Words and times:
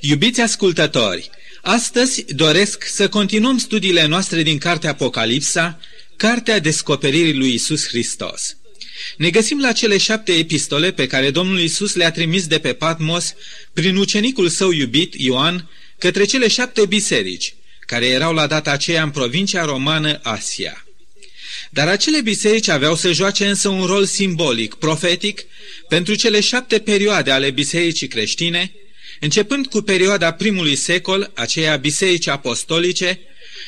Iubiți 0.00 0.40
ascultători, 0.40 1.30
astăzi 1.62 2.24
doresc 2.34 2.84
să 2.84 3.08
continuăm 3.08 3.58
studiile 3.58 4.06
noastre 4.06 4.42
din 4.42 4.58
Cartea 4.58 4.90
Apocalipsa, 4.90 5.80
Cartea 6.16 6.58
Descoperirii 6.58 7.34
lui 7.34 7.54
Isus 7.54 7.86
Hristos. 7.86 8.56
Ne 9.16 9.30
găsim 9.30 9.60
la 9.60 9.72
cele 9.72 9.96
șapte 9.96 10.32
epistole 10.32 10.92
pe 10.92 11.06
care 11.06 11.30
Domnul 11.30 11.60
Isus 11.60 11.94
le-a 11.94 12.10
trimis 12.10 12.46
de 12.46 12.58
pe 12.58 12.72
Patmos 12.72 13.34
prin 13.72 13.96
ucenicul 13.96 14.48
său 14.48 14.70
iubit, 14.70 15.14
Ioan, 15.16 15.68
către 15.98 16.24
cele 16.24 16.48
șapte 16.48 16.86
biserici, 16.86 17.54
care 17.86 18.06
erau 18.06 18.34
la 18.34 18.46
data 18.46 18.70
aceea 18.70 19.02
în 19.02 19.10
provincia 19.10 19.64
romană 19.64 20.20
Asia. 20.22 20.86
Dar 21.70 21.88
acele 21.88 22.20
biserici 22.20 22.68
aveau 22.68 22.96
să 22.96 23.12
joace 23.12 23.46
însă 23.46 23.68
un 23.68 23.84
rol 23.84 24.04
simbolic, 24.04 24.74
profetic, 24.74 25.42
pentru 25.88 26.14
cele 26.14 26.40
șapte 26.40 26.78
perioade 26.78 27.30
ale 27.30 27.50
bisericii 27.50 28.08
creștine, 28.08 28.72
începând 29.20 29.66
cu 29.66 29.80
perioada 29.80 30.32
primului 30.32 30.76
secol, 30.76 31.30
aceea 31.34 31.76
biserici 31.76 32.26
apostolice, 32.26 33.20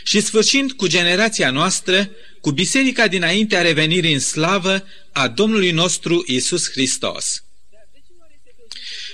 și 0.05 0.21
sfârșind 0.21 0.73
cu 0.73 0.87
generația 0.87 1.51
noastră, 1.51 2.11
cu 2.41 2.51
biserica 2.51 3.07
dinaintea 3.07 3.63
revenirii 3.63 4.13
în 4.13 4.21
slavă 4.21 4.87
a 5.13 5.29
Domnului 5.29 5.71
nostru 5.71 6.25
Isus 6.27 6.71
Hristos. 6.71 7.45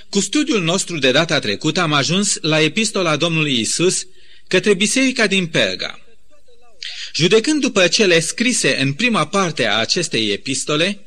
Cu 0.09 0.19
studiul 0.19 0.63
nostru 0.63 0.97
de 0.97 1.11
data 1.11 1.39
trecută 1.39 1.79
am 1.79 1.93
ajuns 1.93 2.37
la 2.41 2.61
epistola 2.61 3.15
Domnului 3.15 3.59
Isus 3.59 4.07
către 4.47 4.73
biserica 4.73 5.27
din 5.27 5.47
Perga. 5.47 6.01
Judecând 7.13 7.61
după 7.61 7.87
cele 7.87 8.19
scrise 8.19 8.81
în 8.81 8.93
prima 8.93 9.27
parte 9.27 9.65
a 9.65 9.77
acestei 9.77 10.31
epistole, 10.31 10.99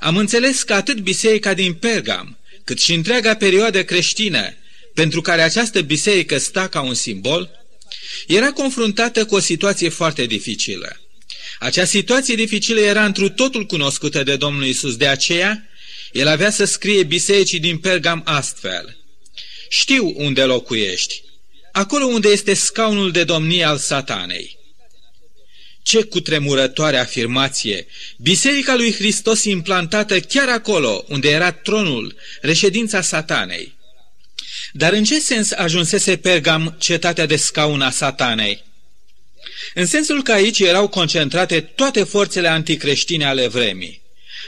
am 0.00 0.16
înțeles 0.16 0.62
că 0.62 0.74
atât 0.74 0.98
biserica 0.98 1.54
din 1.54 1.74
Pergam, 1.74 2.38
cât 2.64 2.78
și 2.78 2.94
întreaga 2.94 3.34
perioadă 3.34 3.84
creștină 3.84 4.54
pentru 4.98 5.20
care 5.20 5.42
această 5.42 5.80
biserică 5.80 6.38
sta 6.38 6.68
ca 6.68 6.80
un 6.80 6.94
simbol, 6.94 7.50
era 8.26 8.50
confruntată 8.50 9.24
cu 9.24 9.34
o 9.34 9.38
situație 9.40 9.88
foarte 9.88 10.26
dificilă. 10.26 11.00
Acea 11.58 11.84
situație 11.84 12.34
dificilă 12.34 12.80
era 12.80 13.04
întru 13.04 13.28
totul 13.28 13.66
cunoscută 13.66 14.22
de 14.22 14.36
Domnul 14.36 14.64
Isus, 14.64 14.96
de 14.96 15.06
aceea 15.06 15.68
el 16.12 16.26
avea 16.26 16.50
să 16.50 16.64
scrie 16.64 17.02
bisericii 17.02 17.58
din 17.58 17.78
Pergam 17.78 18.22
astfel. 18.24 18.96
Știu 19.68 20.12
unde 20.16 20.42
locuiești, 20.44 21.22
acolo 21.72 22.04
unde 22.04 22.28
este 22.28 22.54
scaunul 22.54 23.10
de 23.10 23.24
domnie 23.24 23.64
al 23.64 23.78
satanei. 23.78 24.58
Ce 25.82 26.02
cutremurătoare 26.02 26.96
afirmație! 26.96 27.86
Biserica 28.16 28.74
lui 28.76 28.92
Hristos 28.92 29.44
implantată 29.44 30.20
chiar 30.20 30.48
acolo 30.48 31.04
unde 31.08 31.28
era 31.28 31.52
tronul, 31.52 32.14
reședința 32.40 33.00
satanei. 33.00 33.76
Dar 34.72 34.92
în 34.92 35.04
ce 35.04 35.20
sens 35.20 35.50
ajunsese 35.50 36.16
Pergam 36.16 36.76
cetatea 36.78 37.26
de 37.26 37.36
scaun 37.36 37.80
a 37.80 37.90
satanei? 37.90 38.64
În 39.74 39.86
sensul 39.86 40.22
că 40.22 40.32
aici 40.32 40.58
erau 40.60 40.88
concentrate 40.88 41.60
toate 41.60 42.02
forțele 42.02 42.48
anticreștine 42.48 43.24
ale 43.24 43.46
vremii. 43.46 44.02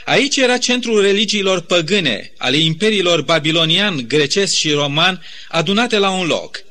Aici 0.05 0.37
era 0.37 0.57
centrul 0.57 1.01
religiilor 1.01 1.61
păgâne, 1.61 2.31
ale 2.37 2.57
imperiilor 2.57 3.21
babilonian, 3.21 4.07
grecesc 4.07 4.53
și 4.53 4.71
roman, 4.71 5.23
adunate 5.47 5.97
la 5.97 6.09
un 6.09 6.27
loc. 6.27 6.63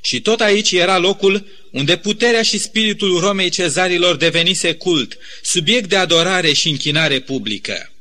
Și 0.00 0.20
tot 0.20 0.40
aici 0.40 0.72
era 0.72 0.98
locul 0.98 1.46
unde 1.72 1.96
puterea 1.96 2.42
și 2.42 2.58
spiritul 2.58 3.20
Romei 3.20 3.48
cezarilor 3.48 4.16
devenise 4.16 4.74
cult, 4.74 5.18
subiect 5.42 5.88
de 5.88 5.96
adorare 5.96 6.52
și 6.52 6.68
închinare 6.68 7.20
publică. 7.20 7.92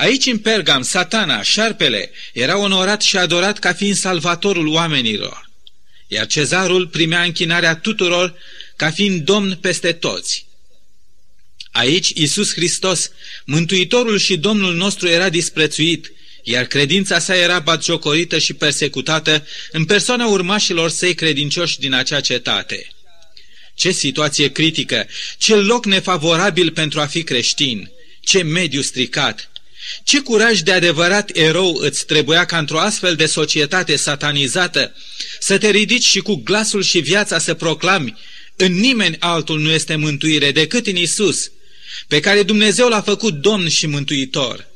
Aici 0.00 0.26
în 0.26 0.38
Pergam, 0.38 0.82
satana, 0.82 1.42
șarpele, 1.42 2.10
era 2.32 2.58
onorat 2.58 3.02
și 3.02 3.16
adorat 3.16 3.58
ca 3.58 3.72
fiind 3.72 3.96
salvatorul 3.96 4.66
oamenilor, 4.66 5.50
iar 6.06 6.26
cezarul 6.26 6.86
primea 6.86 7.22
închinarea 7.22 7.76
tuturor 7.76 8.34
ca 8.76 8.90
fiind 8.90 9.20
domn 9.20 9.58
peste 9.60 9.92
toți. 9.92 10.46
Aici 11.70 12.08
Isus 12.14 12.52
Hristos, 12.52 13.10
Mântuitorul 13.44 14.18
și 14.18 14.36
Domnul 14.36 14.74
nostru 14.74 15.08
era 15.08 15.28
disprețuit, 15.28 16.12
iar 16.42 16.64
credința 16.64 17.18
sa 17.18 17.36
era 17.36 17.58
batjocorită 17.58 18.38
și 18.38 18.52
persecutată 18.52 19.46
în 19.72 19.84
persoana 19.84 20.26
urmașilor 20.26 20.90
săi 20.90 21.14
credincioși 21.14 21.78
din 21.78 21.92
acea 21.92 22.20
cetate. 22.20 22.88
Ce 23.74 23.90
situație 23.90 24.52
critică, 24.52 25.06
ce 25.38 25.54
loc 25.54 25.84
nefavorabil 25.84 26.70
pentru 26.70 27.00
a 27.00 27.06
fi 27.06 27.22
creștin, 27.22 27.90
ce 28.20 28.42
mediu 28.42 28.80
stricat, 28.80 29.49
ce 30.04 30.20
curaj 30.20 30.60
de 30.60 30.72
adevărat 30.72 31.30
erou 31.36 31.74
îți 31.74 32.06
trebuia 32.06 32.44
ca 32.44 32.58
într-o 32.58 32.78
astfel 32.78 33.14
de 33.14 33.26
societate 33.26 33.96
satanizată 33.96 34.94
să 35.40 35.58
te 35.58 35.70
ridici 35.70 36.06
și 36.06 36.20
cu 36.20 36.34
glasul 36.34 36.82
și 36.82 36.98
viața 36.98 37.38
să 37.38 37.54
proclami 37.54 38.18
în 38.56 38.72
nimeni 38.72 39.16
altul 39.18 39.60
nu 39.60 39.70
este 39.70 39.96
mântuire 39.96 40.50
decât 40.52 40.86
în 40.86 40.96
Isus, 40.96 41.50
pe 42.08 42.20
care 42.20 42.42
Dumnezeu 42.42 42.88
l-a 42.88 43.00
făcut 43.00 43.34
Domn 43.34 43.68
și 43.68 43.86
Mântuitor. 43.86 44.68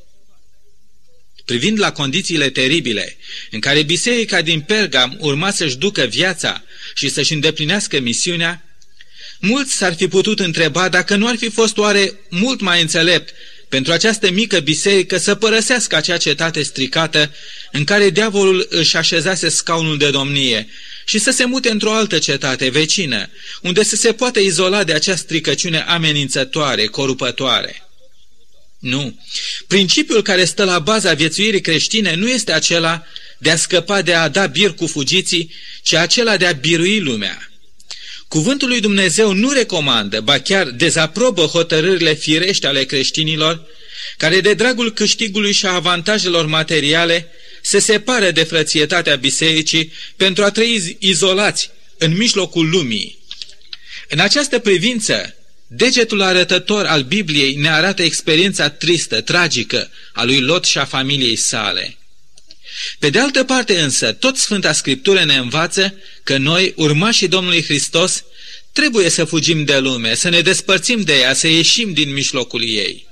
Privind 1.45 1.79
la 1.79 1.93
condițiile 1.93 2.51
teribile 2.51 3.17
în 3.51 3.61
care 3.61 3.83
biserica 3.83 4.43
din 4.43 4.61
Pergam 4.61 5.17
urma 5.21 5.51
să-și 5.51 5.77
ducă 5.77 6.03
viața 6.03 6.65
și 6.95 7.09
să-și 7.09 7.33
îndeplinească 7.33 8.01
misiunea, 8.01 8.65
mulți 9.39 9.77
s-ar 9.77 9.95
fi 9.95 10.09
putut 10.09 10.41
întreba 10.41 10.89
dacă 10.89 11.17
nu 11.17 11.27
ar 11.27 11.37
fi 11.37 11.49
fost 11.51 11.79
oare 11.79 12.13
mult 12.29 12.61
mai 12.61 12.81
înțelept 12.81 13.35
pentru 13.75 13.93
această 13.93 14.31
mică 14.31 14.59
biserică 14.59 15.19
să 15.19 15.35
părăsească 15.35 15.97
acea 15.97 16.17
cetate 16.17 16.63
stricată 16.63 17.35
în 17.73 17.85
care 17.85 18.11
diavolul 18.11 18.67
își 18.71 18.97
așezase 18.97 19.49
scaunul 19.49 19.99
de 19.99 20.11
domnie 20.11 20.69
și 21.05 21.19
să 21.19 21.31
se 21.31 21.45
mute 21.45 21.71
într-o 21.71 21.93
altă 21.93 22.19
cetate 22.19 22.69
vecină, 22.69 23.31
unde 23.63 23.83
să 23.83 23.97
se 23.97 24.13
poată 24.13 24.41
izola 24.41 24.85
de 24.85 24.93
acea 24.93 25.17
stricăciune 25.17 25.79
amenințătoare, 25.79 26.87
corupătoare. 26.87 27.89
Nu. 28.79 29.21
Principiul 29.67 30.23
care 30.23 30.45
stă 30.45 30.65
la 30.65 30.79
baza 30.79 31.15
viețuirii 31.15 31.61
creștine 31.61 32.15
nu 32.15 32.29
este 32.29 32.53
acela 32.53 33.07
de 33.39 33.51
a 33.51 33.57
scăpa 33.57 34.03
de 34.03 34.15
a 34.15 34.29
da 34.29 34.47
bir 34.47 34.75
cu 34.75 34.87
fugiții, 34.87 35.55
ci 35.83 35.93
acela 35.95 36.37
de 36.37 36.47
a 36.47 36.53
birui 36.53 37.01
lumea. 37.01 37.51
Cuvântul 38.29 38.69
lui 38.69 38.81
Dumnezeu 38.81 39.33
nu 39.33 39.51
recomandă, 39.51 40.21
ba 40.21 40.39
chiar 40.39 40.67
dezaprobă 40.71 41.43
hotărârile 41.43 42.15
firești 42.15 42.67
ale 42.67 42.85
creștinilor, 42.85 43.67
care 44.17 44.41
de 44.41 44.55
dragul 44.55 44.93
câștigului 44.93 45.53
și 45.53 45.67
a 45.67 45.73
avantajelor 45.73 46.47
materiale 46.47 47.31
se 47.63 47.79
separă 47.79 48.31
de 48.31 48.43
frățietatea 48.43 49.17
bisericii 49.17 49.93
pentru 50.17 50.45
a 50.45 50.51
trăi 50.51 50.97
izolați 50.99 51.71
în 51.99 52.17
mijlocul 52.17 52.71
lumii. 52.71 53.19
În 54.09 54.19
această 54.19 54.59
privință, 54.59 55.35
degetul 55.67 56.23
arătător 56.23 56.87
al 56.87 57.03
Bibliei 57.03 57.55
ne 57.55 57.71
arată 57.71 58.03
experiența 58.03 58.69
tristă, 58.69 59.21
tragică 59.21 59.91
a 60.13 60.25
lui 60.25 60.41
Lot 60.41 60.65
și 60.65 60.79
a 60.79 60.85
familiei 60.85 61.37
sale. 61.37 61.97
Pe 62.99 63.11
de 63.11 63.19
altă 63.19 63.45
parte 63.45 63.81
însă, 63.81 64.13
tot 64.13 64.37
Sfânta 64.37 64.73
Scriptură 64.73 65.25
ne 65.25 65.37
învață 65.37 65.99
că 66.23 66.37
noi, 66.37 66.73
urmașii 66.77 67.29
Domnului 67.29 67.65
Hristos, 67.65 68.25
trebuie 68.73 69.09
să 69.09 69.25
fugim 69.25 69.65
de 69.65 69.79
lume, 69.79 70.15
să 70.15 70.29
ne 70.29 70.41
despărțim 70.41 71.01
de 71.01 71.19
ea, 71.19 71.35
să 71.35 71.47
ieșim 71.49 71.93
din 71.93 72.13
mijlocul 72.13 72.63
ei. 72.63 73.07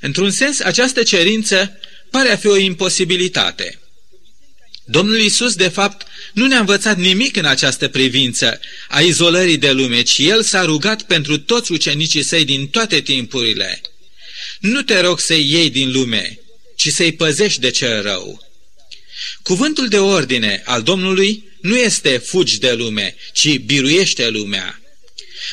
Într-un 0.00 0.30
sens, 0.30 0.60
această 0.60 1.02
cerință 1.02 1.78
pare 2.10 2.30
a 2.30 2.36
fi 2.36 2.46
o 2.46 2.56
imposibilitate. 2.56 3.78
Domnul 4.84 5.20
Isus, 5.20 5.54
de 5.54 5.68
fapt, 5.68 6.06
nu 6.32 6.46
ne-a 6.46 6.58
învățat 6.58 6.96
nimic 6.96 7.36
în 7.36 7.44
această 7.44 7.88
privință 7.88 8.60
a 8.88 9.00
izolării 9.00 9.56
de 9.56 9.72
lume, 9.72 10.02
ci 10.02 10.18
El 10.18 10.42
s-a 10.42 10.64
rugat 10.64 11.02
pentru 11.02 11.38
toți 11.38 11.72
ucenicii 11.72 12.22
săi 12.22 12.44
din 12.44 12.68
toate 12.68 13.00
timpurile. 13.00 13.80
Nu 14.60 14.82
te 14.82 15.00
rog 15.00 15.20
să-i 15.20 15.50
iei 15.50 15.70
din 15.70 15.92
lume, 15.92 16.38
ci 16.76 16.88
să-i 16.88 17.12
păzești 17.12 17.60
de 17.60 17.70
cel 17.70 18.02
rău. 18.02 18.53
Cuvântul 19.42 19.88
de 19.88 19.98
ordine 19.98 20.62
al 20.64 20.82
Domnului 20.82 21.44
nu 21.60 21.76
este 21.76 22.16
fugi 22.16 22.58
de 22.58 22.72
lume, 22.72 23.16
ci 23.32 23.58
biruiește 23.58 24.28
lumea. 24.28 24.80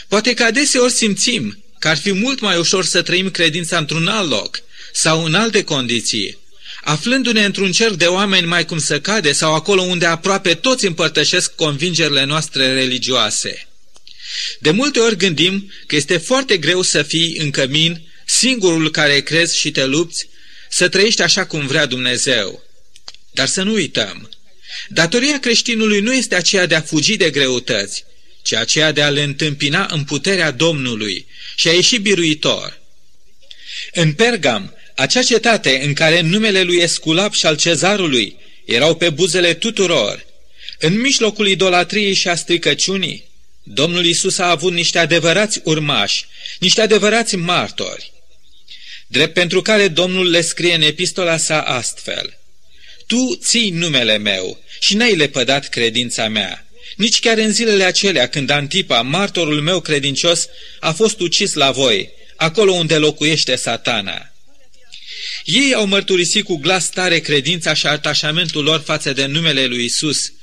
Poate 0.07 0.33
că 0.33 0.43
adeseori 0.43 0.91
simțim 0.93 1.63
că 1.79 1.87
ar 1.87 1.97
fi 1.97 2.11
mult 2.11 2.39
mai 2.39 2.57
ușor 2.57 2.85
să 2.85 3.01
trăim 3.01 3.29
credința 3.29 3.77
într-un 3.77 4.07
alt 4.07 4.29
loc 4.29 4.61
sau 4.93 5.23
în 5.23 5.33
alte 5.33 5.63
condiții, 5.63 6.37
aflându-ne 6.83 7.43
într-un 7.43 7.71
cerc 7.71 7.93
de 7.93 8.05
oameni 8.05 8.47
mai 8.47 8.65
cum 8.65 8.79
să 8.79 8.99
cade 8.99 9.31
sau 9.31 9.53
acolo 9.53 9.81
unde 9.81 10.05
aproape 10.05 10.53
toți 10.53 10.85
împărtășesc 10.85 11.55
convingerile 11.55 12.23
noastre 12.23 12.73
religioase. 12.73 13.67
De 14.59 14.71
multe 14.71 14.99
ori 14.99 15.17
gândim 15.17 15.71
că 15.87 15.95
este 15.95 16.17
foarte 16.17 16.57
greu 16.57 16.81
să 16.81 17.03
fii 17.03 17.37
în 17.37 17.51
cămin, 17.51 18.01
singurul 18.25 18.91
care 18.91 19.19
crezi 19.19 19.57
și 19.57 19.71
te 19.71 19.85
lupți, 19.85 20.27
să 20.69 20.87
trăiești 20.87 21.21
așa 21.21 21.45
cum 21.45 21.67
vrea 21.67 21.85
Dumnezeu. 21.85 22.63
Dar 23.31 23.47
să 23.47 23.63
nu 23.63 23.73
uităm, 23.73 24.29
datoria 24.89 25.39
creștinului 25.39 25.99
nu 25.99 26.13
este 26.13 26.35
aceea 26.35 26.65
de 26.65 26.75
a 26.75 26.81
fugi 26.81 27.17
de 27.17 27.29
greutăți, 27.29 28.03
ci 28.41 28.53
aceea 28.53 28.91
de 28.91 29.01
a 29.01 29.09
le 29.09 29.21
întâmpina 29.21 29.87
în 29.91 30.03
puterea 30.03 30.51
Domnului 30.51 31.25
și 31.55 31.67
a 31.67 31.71
ieși 31.71 31.97
biruitor. 31.97 32.79
În 33.93 34.13
Pergam, 34.13 34.75
acea 34.95 35.23
cetate 35.23 35.81
în 35.83 35.93
care 35.93 36.21
numele 36.21 36.61
lui 36.61 36.77
Esculap 36.77 37.33
și 37.33 37.45
al 37.45 37.57
cezarului 37.57 38.35
erau 38.65 38.95
pe 38.95 39.09
buzele 39.09 39.53
tuturor, 39.53 40.25
În 40.83 40.99
mijlocul 40.99 41.47
idolatriei 41.47 42.13
și 42.13 42.27
a 42.27 42.35
stricăciunii, 42.35 43.29
Domnul 43.63 44.05
Isus 44.05 44.37
a 44.37 44.49
avut 44.49 44.73
niște 44.73 44.99
adevărați 44.99 45.61
urmași, 45.63 46.25
niște 46.59 46.81
adevărați 46.81 47.35
martori, 47.35 48.11
drept 49.07 49.33
pentru 49.33 49.61
care 49.61 49.87
Domnul 49.87 50.29
le 50.29 50.41
scrie 50.41 50.73
în 50.73 50.81
epistola 50.81 51.37
sa 51.37 51.61
astfel. 51.61 52.40
Tu 53.11 53.35
ții 53.35 53.69
numele 53.69 54.17
meu 54.17 54.63
și 54.79 54.95
n-ai 54.95 55.15
lepădat 55.15 55.69
credința 55.69 56.27
mea, 56.27 56.65
nici 56.95 57.19
chiar 57.19 57.37
în 57.37 57.51
zilele 57.51 57.83
acelea 57.83 58.27
când 58.27 58.49
Antipa, 58.49 59.01
martorul 59.01 59.61
meu 59.61 59.81
credincios, 59.81 60.47
a 60.79 60.91
fost 60.91 61.19
ucis 61.19 61.53
la 61.53 61.71
voi, 61.71 62.09
acolo 62.35 62.71
unde 62.71 62.97
locuiește 62.97 63.55
satana. 63.55 64.33
Ei 65.45 65.73
au 65.73 65.85
mărturisit 65.85 66.43
cu 66.43 66.55
glas 66.57 66.89
tare 66.89 67.19
credința 67.19 67.73
și 67.73 67.87
atașamentul 67.87 68.63
lor 68.63 68.79
față 68.79 69.13
de 69.13 69.25
numele 69.25 69.65
lui 69.65 69.85
Isus, 69.85 70.33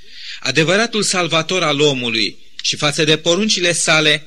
adevăratul 0.40 1.02
salvator 1.02 1.62
al 1.62 1.80
omului, 1.80 2.38
și 2.62 2.76
față 2.76 3.04
de 3.04 3.16
poruncile 3.16 3.72
sale, 3.72 4.26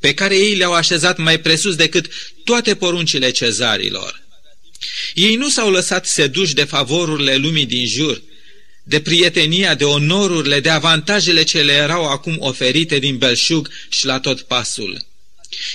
pe 0.00 0.14
care 0.14 0.36
ei 0.36 0.54
le-au 0.54 0.72
așezat 0.72 1.16
mai 1.16 1.40
presus 1.40 1.76
decât 1.76 2.06
toate 2.44 2.76
poruncile 2.76 3.30
cezarilor. 3.30 4.27
Ei 5.14 5.34
nu 5.34 5.48
s-au 5.48 5.70
lăsat 5.70 6.06
seduși 6.06 6.54
de 6.54 6.64
favorurile 6.64 7.36
lumii 7.36 7.66
din 7.66 7.86
jur, 7.86 8.22
de 8.82 9.00
prietenia, 9.00 9.74
de 9.74 9.84
onorurile, 9.84 10.60
de 10.60 10.70
avantajele 10.70 11.42
ce 11.42 11.62
le 11.62 11.72
erau 11.72 12.04
acum 12.04 12.36
oferite 12.38 12.98
din 12.98 13.18
belșug 13.18 13.70
și 13.88 14.06
la 14.06 14.20
tot 14.20 14.40
pasul. 14.40 15.06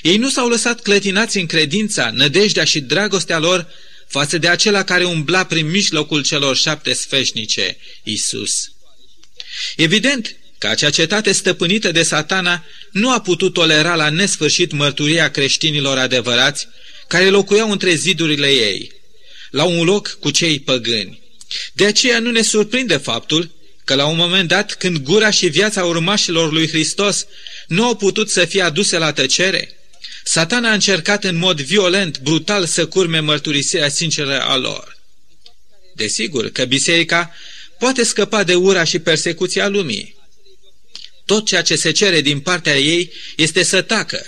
Ei 0.01 0.17
nu 0.17 0.29
s-au 0.29 0.47
lăsat 0.47 0.81
clătinați 0.81 1.37
în 1.37 1.45
credința, 1.45 2.11
nădejdea 2.11 2.63
și 2.63 2.79
dragostea 2.79 3.39
lor 3.39 3.67
față 4.07 4.37
de 4.37 4.47
acela 4.47 4.83
care 4.83 5.03
umbla 5.03 5.43
prin 5.43 5.69
mijlocul 5.69 6.23
celor 6.23 6.57
șapte 6.57 6.93
sfeșnice, 6.93 7.77
Isus. 8.03 8.71
Evident 9.75 10.35
că 10.57 10.67
acea 10.67 10.89
cetate 10.89 11.31
stăpânită 11.31 11.91
de 11.91 12.03
satana 12.03 12.65
nu 12.91 13.11
a 13.11 13.21
putut 13.21 13.53
tolera 13.53 13.95
la 13.95 14.09
nesfârșit 14.09 14.71
mărturia 14.71 15.31
creștinilor 15.31 15.97
adevărați 15.97 16.67
care 17.07 17.29
locuiau 17.29 17.71
între 17.71 17.93
zidurile 17.93 18.47
ei, 18.47 18.91
la 19.49 19.63
un 19.63 19.83
loc 19.83 20.17
cu 20.19 20.29
cei 20.29 20.59
păgâni. 20.59 21.21
De 21.73 21.85
aceea 21.85 22.19
nu 22.19 22.31
ne 22.31 22.41
surprinde 22.41 22.97
faptul 22.97 23.51
că 23.83 23.95
la 23.95 24.05
un 24.05 24.17
moment 24.17 24.47
dat, 24.47 24.73
când 24.73 24.97
gura 24.97 25.29
și 25.29 25.47
viața 25.47 25.85
urmașilor 25.85 26.51
lui 26.51 26.67
Hristos 26.67 27.25
nu 27.67 27.83
au 27.83 27.95
putut 27.95 28.29
să 28.29 28.45
fie 28.45 28.61
aduse 28.61 28.97
la 28.97 29.13
tăcere, 29.13 29.77
satana 30.23 30.69
a 30.69 30.73
încercat 30.73 31.23
în 31.23 31.35
mod 31.35 31.61
violent, 31.61 32.19
brutal 32.19 32.65
să 32.65 32.85
curme 32.85 33.19
mărturisirea 33.19 33.89
sinceră 33.89 34.41
a 34.41 34.57
lor. 34.57 34.97
Desigur 35.95 36.49
că 36.49 36.65
biserica 36.65 37.35
poate 37.79 38.03
scăpa 38.03 38.43
de 38.43 38.55
ura 38.55 38.83
și 38.83 38.99
persecuția 38.99 39.67
lumii. 39.67 40.15
Tot 41.25 41.45
ceea 41.45 41.61
ce 41.61 41.75
se 41.75 41.91
cere 41.91 42.21
din 42.21 42.39
partea 42.39 42.77
ei 42.77 43.11
este 43.35 43.63
să 43.63 43.81
tacă, 43.81 44.25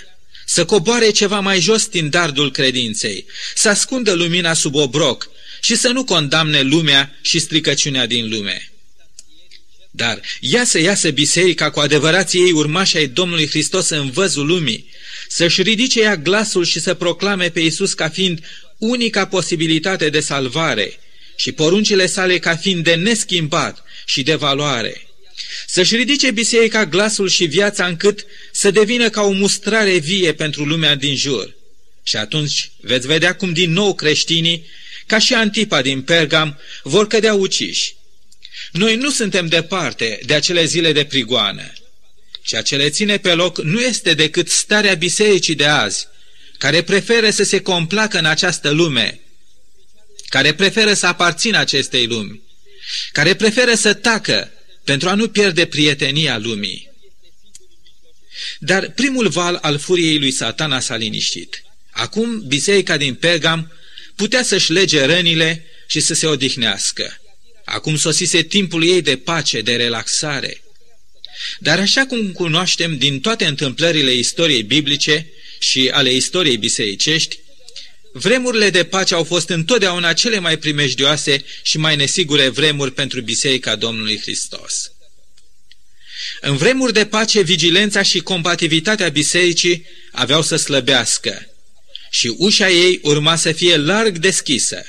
să 0.56 0.64
coboare 0.64 1.10
ceva 1.10 1.40
mai 1.40 1.60
jos 1.60 1.86
din 1.86 2.10
dardul 2.10 2.50
credinței, 2.50 3.26
să 3.54 3.68
ascundă 3.68 4.12
lumina 4.12 4.52
sub 4.52 4.74
obroc 4.74 5.30
și 5.60 5.76
să 5.76 5.88
nu 5.88 6.04
condamne 6.04 6.60
lumea 6.60 7.18
și 7.20 7.38
stricăciunea 7.38 8.06
din 8.06 8.28
lume. 8.28 8.72
Dar 9.90 10.20
ia 10.40 10.64
să 10.64 10.78
iasă 10.78 11.10
biserica 11.10 11.70
cu 11.70 11.80
adevărații 11.80 12.40
ei 12.40 12.52
urmași 12.52 12.96
ai 12.96 13.06
Domnului 13.06 13.48
Hristos 13.48 13.88
în 13.88 14.10
văzul 14.10 14.46
lumii, 14.46 14.90
să-și 15.28 15.62
ridice 15.62 16.00
ea 16.00 16.16
glasul 16.16 16.64
și 16.64 16.80
să 16.80 16.94
proclame 16.94 17.50
pe 17.50 17.60
Iisus 17.60 17.92
ca 17.92 18.08
fiind 18.08 18.44
unica 18.78 19.26
posibilitate 19.26 20.10
de 20.10 20.20
salvare 20.20 20.98
și 21.36 21.52
poruncile 21.52 22.06
sale 22.06 22.38
ca 22.38 22.56
fiind 22.56 22.84
de 22.84 22.94
neschimbat 22.94 23.84
și 24.04 24.22
de 24.22 24.34
valoare. 24.34 25.05
Să-și 25.66 25.96
ridice 25.96 26.30
biserica 26.30 26.86
glasul 26.86 27.28
și 27.28 27.44
viața 27.44 27.86
încât 27.86 28.26
să 28.52 28.70
devină 28.70 29.10
ca 29.10 29.22
o 29.22 29.30
mustrare 29.30 29.98
vie 29.98 30.32
pentru 30.32 30.64
lumea 30.64 30.94
din 30.94 31.16
jur. 31.16 31.54
Și 32.02 32.16
atunci 32.16 32.70
veți 32.80 33.06
vedea 33.06 33.34
cum 33.34 33.52
din 33.52 33.72
nou 33.72 33.94
creștinii, 33.94 34.66
ca 35.06 35.18
și 35.18 35.34
Antipa 35.34 35.82
din 35.82 36.02
Pergam, 36.02 36.58
vor 36.82 37.06
cădea 37.06 37.34
uciși. 37.34 37.94
Noi 38.72 38.96
nu 38.96 39.10
suntem 39.10 39.46
departe 39.46 40.20
de 40.24 40.34
acele 40.34 40.64
zile 40.64 40.92
de 40.92 41.04
prigoană. 41.04 41.72
Ceea 42.42 42.62
ce 42.62 42.76
le 42.76 42.90
ține 42.90 43.18
pe 43.18 43.34
loc 43.34 43.62
nu 43.62 43.80
este 43.80 44.14
decât 44.14 44.48
starea 44.50 44.94
bisericii 44.94 45.54
de 45.54 45.66
azi, 45.66 46.06
care 46.58 46.82
preferă 46.82 47.30
să 47.30 47.44
se 47.44 47.60
complacă 47.60 48.18
în 48.18 48.24
această 48.24 48.70
lume, 48.70 49.20
care 50.28 50.54
preferă 50.54 50.94
să 50.94 51.06
aparțină 51.06 51.58
acestei 51.58 52.06
lumi, 52.06 52.42
care 53.12 53.34
preferă 53.34 53.74
să 53.74 53.94
tacă 53.94 54.50
pentru 54.86 55.08
a 55.08 55.14
nu 55.14 55.28
pierde 55.28 55.66
prietenia 55.66 56.38
lumii. 56.38 56.90
Dar 58.58 58.90
primul 58.90 59.28
val 59.28 59.58
al 59.62 59.78
furiei 59.78 60.18
lui 60.18 60.30
satana 60.30 60.80
s-a 60.80 60.96
liniștit. 60.96 61.62
Acum 61.90 62.42
biserica 62.46 62.96
din 62.96 63.14
Pergam 63.14 63.72
putea 64.16 64.42
să-și 64.42 64.72
lege 64.72 65.04
rănile 65.04 65.66
și 65.86 66.00
să 66.00 66.14
se 66.14 66.26
odihnească. 66.26 67.20
Acum 67.64 67.96
sosise 67.96 68.42
timpul 68.42 68.84
ei 68.84 69.02
de 69.02 69.16
pace, 69.16 69.60
de 69.60 69.76
relaxare. 69.76 70.62
Dar 71.58 71.78
așa 71.78 72.06
cum 72.06 72.32
cunoaștem 72.32 72.98
din 72.98 73.20
toate 73.20 73.44
întâmplările 73.46 74.12
istoriei 74.12 74.62
biblice 74.62 75.26
și 75.58 75.88
ale 75.92 76.12
istoriei 76.12 76.56
bisericești, 76.56 77.38
vremurile 78.18 78.70
de 78.70 78.84
pace 78.84 79.14
au 79.14 79.24
fost 79.24 79.48
întotdeauna 79.48 80.12
cele 80.12 80.38
mai 80.38 80.58
primejdioase 80.58 81.44
și 81.62 81.78
mai 81.78 81.96
nesigure 81.96 82.48
vremuri 82.48 82.92
pentru 82.92 83.20
Biserica 83.20 83.76
Domnului 83.76 84.20
Hristos. 84.20 84.90
În 86.40 86.56
vremuri 86.56 86.92
de 86.92 87.06
pace, 87.06 87.40
vigilența 87.40 88.02
și 88.02 88.18
combativitatea 88.18 89.08
bisericii 89.08 89.86
aveau 90.12 90.42
să 90.42 90.56
slăbească 90.56 91.50
și 92.10 92.34
ușa 92.36 92.70
ei 92.70 93.00
urma 93.02 93.36
să 93.36 93.52
fie 93.52 93.76
larg 93.76 94.18
deschisă, 94.18 94.84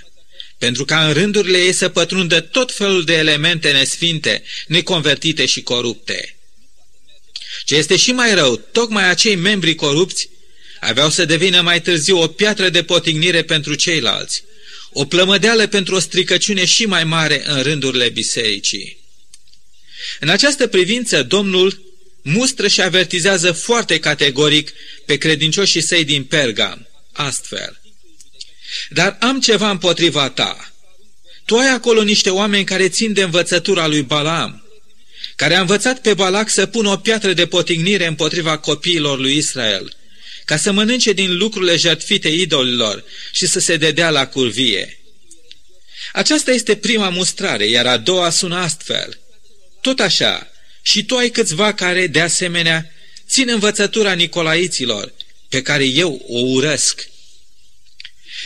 pentru 0.57 0.85
ca 0.85 1.07
în 1.07 1.13
rândurile 1.13 1.57
ei 1.57 1.73
să 1.73 1.89
pătrundă 1.89 2.39
tot 2.39 2.71
felul 2.71 3.03
de 3.03 3.13
elemente 3.13 3.71
nesfinte, 3.71 4.43
neconvertite 4.67 5.45
și 5.45 5.61
corupte. 5.61 6.37
Ce 7.65 7.75
este 7.75 7.95
și 7.95 8.11
mai 8.11 8.33
rău, 8.33 8.55
tocmai 8.55 9.09
acei 9.09 9.35
membri 9.35 9.75
corupți 9.75 10.29
aveau 10.79 11.09
să 11.09 11.25
devină 11.25 11.61
mai 11.61 11.81
târziu 11.81 12.17
o 12.17 12.27
piatră 12.27 12.69
de 12.69 12.83
potignire 12.83 13.41
pentru 13.41 13.73
ceilalți, 13.73 14.43
o 14.91 15.05
plămădeală 15.05 15.67
pentru 15.67 15.95
o 15.95 15.99
stricăciune 15.99 16.65
și 16.65 16.85
mai 16.85 17.03
mare 17.03 17.43
în 17.45 17.61
rândurile 17.61 18.09
bisericii. 18.09 18.97
În 20.19 20.29
această 20.29 20.67
privință, 20.67 21.23
Domnul 21.23 21.81
mustră 22.21 22.67
și 22.67 22.81
avertizează 22.81 23.51
foarte 23.51 23.99
categoric 23.99 24.73
pe 25.05 25.17
credincioșii 25.17 25.81
săi 25.81 26.03
din 26.03 26.23
Pergam, 26.23 26.87
astfel. 27.11 27.81
Dar 28.89 29.17
am 29.19 29.39
ceva 29.39 29.69
împotriva 29.69 30.29
ta. 30.29 30.71
Tu 31.45 31.55
ai 31.55 31.69
acolo 31.69 32.03
niște 32.03 32.29
oameni 32.29 32.63
care 32.63 32.89
țin 32.89 33.13
de 33.13 33.21
învățătura 33.21 33.87
lui 33.87 34.01
Balaam, 34.01 34.63
care 35.35 35.55
a 35.55 35.59
învățat 35.59 36.01
pe 36.01 36.13
Balac 36.13 36.49
să 36.49 36.65
pună 36.65 36.89
o 36.89 36.97
piatră 36.97 37.33
de 37.33 37.47
potignire 37.47 38.05
împotriva 38.05 38.57
copiilor 38.57 39.19
lui 39.19 39.35
Israel, 39.37 39.95
ca 40.47 40.57
să 40.57 40.71
mănânce 40.71 41.13
din 41.13 41.37
lucrurile 41.37 41.75
jertfite 41.75 42.27
idolilor 42.27 43.03
și 43.31 43.47
să 43.47 43.59
se 43.59 43.77
dedea 43.77 44.09
la 44.09 44.27
curvie. 44.27 44.99
Aceasta 46.13 46.51
este 46.51 46.75
prima 46.75 47.09
mustrare, 47.09 47.65
iar 47.65 47.85
a 47.85 47.97
doua 47.97 48.29
sună 48.29 48.55
astfel. 48.55 49.19
Tot 49.81 49.99
așa, 49.99 50.51
și 50.81 51.03
tu 51.03 51.15
ai 51.15 51.29
câțiva 51.29 51.73
care, 51.73 52.07
de 52.07 52.21
asemenea, 52.21 52.91
țin 53.29 53.49
învățătura 53.49 54.13
Nicolaiților, 54.13 55.13
pe 55.49 55.61
care 55.61 55.83
eu 55.83 56.25
o 56.27 56.39
urăsc. 56.39 57.09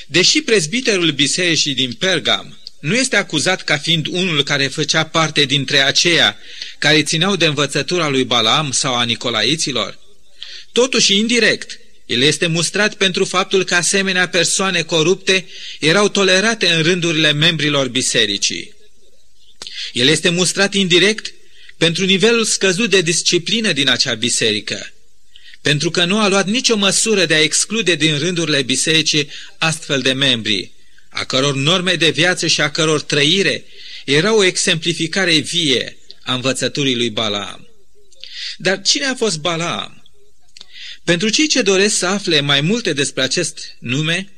Deși 0.08 0.42
prezbiterul 0.42 1.12
bisericii 1.12 1.74
din 1.74 1.94
Pergam 1.94 2.60
nu 2.80 2.96
este 2.96 3.16
acuzat 3.16 3.62
ca 3.62 3.78
fiind 3.78 4.08
unul 4.08 4.44
care 4.44 4.68
făcea 4.68 5.06
parte 5.06 5.46
dintre 5.46 5.80
aceia 5.80 6.38
care 6.78 7.04
țineau 7.04 7.36
de 7.36 7.46
învățătura 7.46 8.08
lui 8.08 8.24
Balaam 8.24 8.72
sau 8.72 8.96
a 8.96 9.04
Nicolaiților, 9.04 10.00
totuși 10.72 11.18
indirect, 11.18 11.80
el 12.12 12.22
este 12.22 12.48
mustrat 12.48 12.96
pentru 12.96 13.26
faptul 13.26 13.64
că 13.64 13.76
asemenea 13.76 14.30
persoane 14.30 14.82
corupte 14.82 15.46
erau 15.80 16.10
tolerate 16.10 16.68
în 16.68 16.82
rândurile 16.82 17.32
membrilor 17.32 17.88
bisericii. 17.88 18.74
El 19.94 20.08
este 20.08 20.30
mustrat 20.30 20.74
indirect 20.74 21.34
pentru 21.78 22.06
nivelul 22.06 22.44
scăzut 22.44 22.90
de 22.90 23.02
disciplină 23.02 23.72
din 23.72 23.90
acea 23.90 24.14
biserică, 24.14 24.92
pentru 25.62 25.90
că 25.90 26.06
nu 26.06 26.20
a 26.20 26.28
luat 26.28 26.48
nicio 26.48 26.76
măsură 26.76 27.26
de 27.26 27.34
a 27.34 27.42
exclude 27.42 27.96
din 27.96 28.18
rândurile 28.18 28.62
bisericii 28.62 29.30
astfel 29.58 30.02
de 30.02 30.14
membri, 30.14 30.72
a 31.10 31.24
căror 31.24 31.56
norme 31.56 31.94
de 31.94 32.10
viață 32.10 32.48
și 32.48 32.62
a 32.62 32.72
căror 32.72 33.02
trăire 33.02 33.64
erau 34.06 34.38
o 34.38 34.44
exemplificare 34.44 35.38
vie 35.38 35.98
a 36.24 36.34
învățăturii 36.34 36.96
lui 36.96 37.10
Balaam. 37.10 37.68
Dar 38.58 38.82
cine 38.82 39.06
a 39.06 39.16
fost 39.16 39.40
Balaam? 39.40 40.01
Pentru 41.04 41.30
cei 41.30 41.48
ce 41.48 41.62
doresc 41.62 41.98
să 41.98 42.06
afle 42.06 42.40
mai 42.40 42.62
multe 42.62 42.94
despre 42.94 43.22
acest 43.24 43.76
nume, 43.80 44.32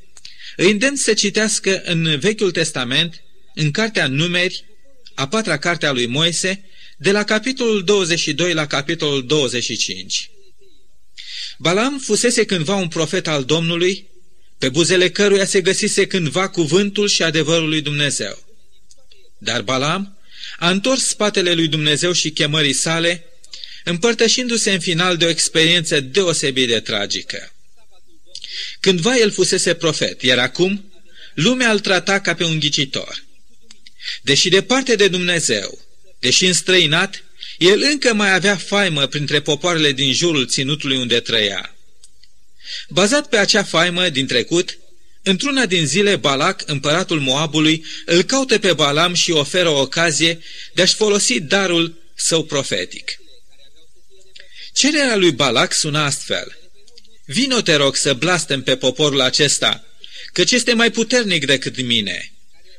îi 0.56 0.72
îndemn 0.72 0.96
să 0.96 1.14
citească 1.14 1.82
în 1.86 2.20
Vechiul 2.20 2.52
Testament, 2.52 3.24
în 3.56 3.72
Cartea 3.72 4.08
Numeri, 4.08 4.66
a 5.14 5.28
patra 5.28 5.58
carte 5.58 5.86
a 5.86 5.92
lui 5.92 6.06
Moise, 6.06 6.66
de 6.98 7.12
la 7.12 7.24
capitolul 7.24 7.84
22 7.84 8.54
la 8.54 8.68
capitolul 8.68 9.26
25. 9.26 10.30
Balam 11.58 12.00
fusese 12.00 12.46
cândva 12.46 12.76
un 12.76 12.88
profet 12.88 13.28
al 13.28 13.44
Domnului, 13.44 14.08
pe 14.58 14.70
buzele 14.70 15.10
căruia 15.10 15.46
se 15.46 15.62
găsise 15.62 16.08
cândva 16.08 16.50
cuvântul 16.50 17.08
și 17.08 17.24
adevărul 17.24 17.70
lui 17.70 17.82
Dumnezeu. 17.82 18.44
Dar 19.38 19.62
Balam 19.62 20.18
a 20.60 20.70
întors 20.70 21.08
spatele 21.08 21.54
lui 21.54 21.68
Dumnezeu 21.68 22.12
și 22.12 22.32
chemării 22.32 22.74
sale, 22.74 23.24
împărtășindu-se 23.84 24.72
în 24.72 24.80
final 24.80 25.18
de 25.18 25.26
o 25.26 25.30
experiență 25.30 26.00
deosebit 26.00 26.68
de 26.68 26.80
tragică. 26.80 27.54
Cândva 28.80 29.18
el 29.18 29.32
fusese 29.32 29.74
profet, 29.74 30.22
iar 30.22 30.40
acum 30.40 30.94
lumea 31.34 31.72
îl 31.72 31.80
trata 31.80 32.20
ca 32.20 32.34
pe 32.34 32.44
un 32.44 32.60
ghicitor. 32.60 33.24
Deși 34.22 34.50
departe 34.50 34.96
de 34.96 35.08
Dumnezeu, 35.08 35.80
deși 36.20 36.46
înstrăinat, 36.46 37.24
el 37.58 37.82
încă 37.82 38.14
mai 38.14 38.34
avea 38.34 38.56
faimă 38.56 39.08
printre 39.08 39.42
popoarele 39.42 39.92
din 39.92 40.14
jurul 40.14 40.48
ținutului 40.48 40.98
unde 40.98 41.20
trăia. 41.20 41.76
Bazat 42.90 43.30
pe 43.30 43.38
acea 43.38 43.64
faimă 43.64 44.10
din 44.10 44.28
trecut, 44.28 44.78
într-una 45.24 45.66
din 45.66 45.86
zile 45.86 46.16
Balac, 46.16 46.64
împăratul 46.66 47.20
Moabului, 47.20 47.86
îl 48.06 48.22
caută 48.22 48.60
pe 48.60 48.74
Balam 48.74 49.14
și 49.14 49.32
oferă 49.32 49.70
o 49.70 49.80
ocazie 49.80 50.40
de 50.74 50.82
a-și 50.82 50.96
folosi 50.96 51.40
darul 51.40 52.02
său 52.16 52.44
profetic. 52.44 53.18
Cererea 54.74 55.16
lui 55.16 55.32
Balac 55.32 55.74
suna 55.74 56.06
astfel. 56.06 56.58
Vino, 57.26 57.62
te 57.62 57.76
rog, 57.76 57.96
să 57.96 58.14
blastem 58.14 58.64
pe 58.64 58.76
poporul 58.76 59.22
acesta, 59.22 59.86
căci 60.34 60.52
este 60.52 60.74
mai 60.74 60.92
puternic 60.92 61.46
decât 61.46 61.82
mine. 61.82 62.34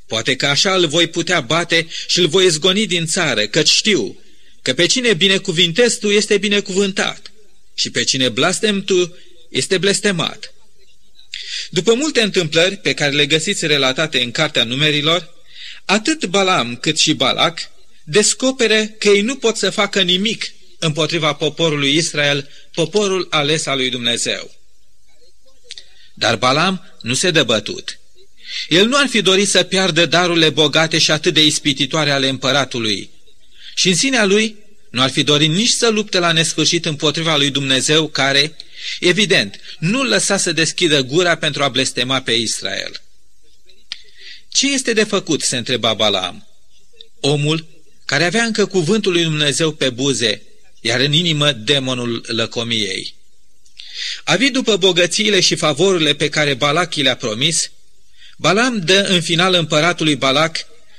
Poate 0.06 0.36
că 0.36 0.46
așa 0.46 0.74
îl 0.74 0.86
voi 0.86 1.06
putea 1.06 1.40
bate 1.40 1.86
și 2.06 2.18
îl 2.18 2.26
voi 2.26 2.48
zgoni 2.48 2.86
din 2.86 3.06
țară, 3.06 3.46
căci 3.46 3.68
știu 3.68 4.20
că 4.62 4.74
pe 4.74 4.86
cine 4.86 5.14
binecuvintezi 5.14 5.98
tu 5.98 6.10
este 6.10 6.38
binecuvântat 6.38 7.32
și 7.74 7.90
pe 7.90 8.04
cine 8.04 8.28
blastem 8.28 8.84
tu 8.84 9.16
este 9.50 9.78
blestemat. 9.78 10.54
După 11.70 11.94
multe 11.94 12.20
întâmplări 12.20 12.76
pe 12.76 12.94
care 12.94 13.12
le 13.12 13.26
găsiți 13.26 13.66
relatate 13.66 14.22
în 14.22 14.30
Cartea 14.30 14.64
Numerilor, 14.64 15.34
atât 15.84 16.24
Balam 16.26 16.76
cât 16.76 16.98
și 16.98 17.12
Balac 17.12 17.58
descopere 18.04 18.94
că 18.98 19.08
ei 19.08 19.20
nu 19.20 19.36
pot 19.36 19.56
să 19.56 19.70
facă 19.70 20.02
nimic 20.02 20.52
împotriva 20.84 21.32
poporului 21.32 21.96
Israel, 21.96 22.48
poporul 22.74 23.26
ales 23.30 23.66
al 23.66 23.76
lui 23.76 23.90
Dumnezeu. 23.90 24.54
Dar 26.14 26.36
Balam 26.36 26.98
nu 27.00 27.14
se 27.14 27.30
dă 27.30 27.42
bătut. 27.42 27.98
El 28.68 28.86
nu 28.86 28.96
ar 28.96 29.06
fi 29.06 29.22
dorit 29.22 29.48
să 29.48 29.62
piardă 29.62 30.06
darurile 30.06 30.50
bogate 30.50 30.98
și 30.98 31.10
atât 31.10 31.34
de 31.34 31.44
ispititoare 31.44 32.10
ale 32.10 32.28
împăratului. 32.28 33.10
Și 33.74 33.88
în 33.88 33.94
sinea 33.94 34.24
lui 34.24 34.56
nu 34.90 35.02
ar 35.02 35.10
fi 35.10 35.22
dorit 35.22 35.50
nici 35.50 35.70
să 35.70 35.88
lupte 35.88 36.18
la 36.18 36.32
nesfârșit 36.32 36.84
împotriva 36.84 37.36
lui 37.36 37.50
Dumnezeu 37.50 38.08
care, 38.08 38.56
evident, 39.00 39.60
nu 39.78 40.02
lăsa 40.02 40.36
să 40.36 40.52
deschidă 40.52 41.02
gura 41.02 41.36
pentru 41.36 41.62
a 41.62 41.68
blestema 41.68 42.20
pe 42.20 42.32
Israel. 42.32 43.02
Ce 44.48 44.72
este 44.72 44.92
de 44.92 45.04
făcut, 45.04 45.42
se 45.42 45.56
întreba 45.56 45.94
Balaam. 45.94 46.46
Omul, 47.20 47.66
care 48.04 48.24
avea 48.24 48.44
încă 48.44 48.66
cuvântul 48.66 49.12
lui 49.12 49.22
Dumnezeu 49.22 49.72
pe 49.72 49.90
buze, 49.90 50.42
iar 50.86 51.00
în 51.00 51.12
inimă 51.12 51.52
demonul 51.52 52.24
lăcomiei. 52.26 53.14
Avid 54.24 54.52
după 54.52 54.76
bogățiile 54.76 55.40
și 55.40 55.54
favorurile 55.54 56.14
pe 56.14 56.28
care 56.28 56.54
Balac 56.54 56.94
le-a 56.94 57.16
promis, 57.16 57.70
Balam 58.36 58.78
dă 58.78 59.06
în 59.08 59.20
final 59.20 59.54
împăratului 59.54 60.16
Balac 60.16 60.56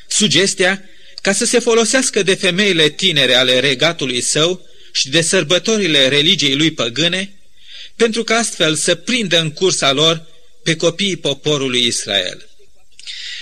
sugestia 0.07 0.83
ca 1.21 1.33
să 1.33 1.45
se 1.45 1.59
folosească 1.59 2.23
de 2.23 2.35
femeile 2.35 2.89
tinere 2.89 3.33
ale 3.33 3.59
regatului 3.59 4.21
său 4.21 4.67
și 4.91 5.09
de 5.09 5.21
sărbătorile 5.21 6.07
religiei 6.07 6.55
lui 6.55 6.71
păgâne, 6.71 7.33
pentru 7.95 8.23
că 8.23 8.33
astfel 8.33 8.75
să 8.75 8.95
prindă 8.95 9.39
în 9.39 9.51
cursa 9.51 9.91
lor 9.91 10.25
pe 10.63 10.75
copiii 10.75 11.15
poporului 11.17 11.85
Israel. 11.85 12.49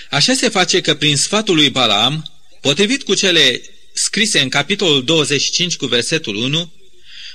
Așa 0.10 0.34
se 0.34 0.50
face 0.50 0.82
că 0.82 0.96
prin 0.96 1.18
sfatul 1.18 1.56
lui 1.56 1.70
Balaam, 1.70 2.32
potrivit 2.62 3.04
cu 3.04 3.14
cele 3.14 3.62
scrise 3.94 4.40
în 4.40 4.50
capitolul 4.50 5.04
25 5.04 5.76
cu 5.76 5.86
versetul 5.86 6.36
1, 6.36 6.72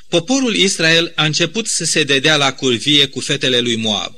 poporul 0.09 0.55
Israel 0.55 1.13
a 1.15 1.25
început 1.25 1.67
să 1.67 1.85
se 1.85 2.03
dedea 2.03 2.37
la 2.37 2.53
curvie 2.53 3.07
cu 3.07 3.21
fetele 3.21 3.59
lui 3.59 3.77
Moab. 3.77 4.15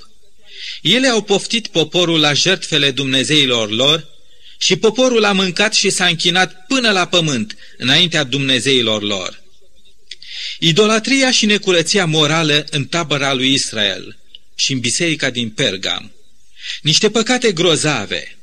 Ele 0.82 1.08
au 1.08 1.22
poftit 1.22 1.66
poporul 1.66 2.20
la 2.20 2.32
jertfele 2.32 2.90
Dumnezeilor 2.90 3.70
lor 3.70 4.08
și 4.58 4.76
poporul 4.76 5.24
a 5.24 5.32
mâncat 5.32 5.74
și 5.74 5.90
s-a 5.90 6.06
închinat 6.06 6.66
până 6.66 6.90
la 6.90 7.06
pământ 7.06 7.56
înaintea 7.76 8.24
Dumnezeilor 8.24 9.02
lor. 9.02 9.42
Idolatria 10.58 11.30
și 11.30 11.46
necurăția 11.46 12.06
morală 12.06 12.66
în 12.70 12.84
tabăra 12.84 13.32
lui 13.32 13.52
Israel 13.52 14.18
și 14.54 14.72
în 14.72 14.80
biserica 14.80 15.30
din 15.30 15.50
Pergam. 15.50 16.12
Niște 16.82 17.10
păcate 17.10 17.52
grozave. 17.52 18.38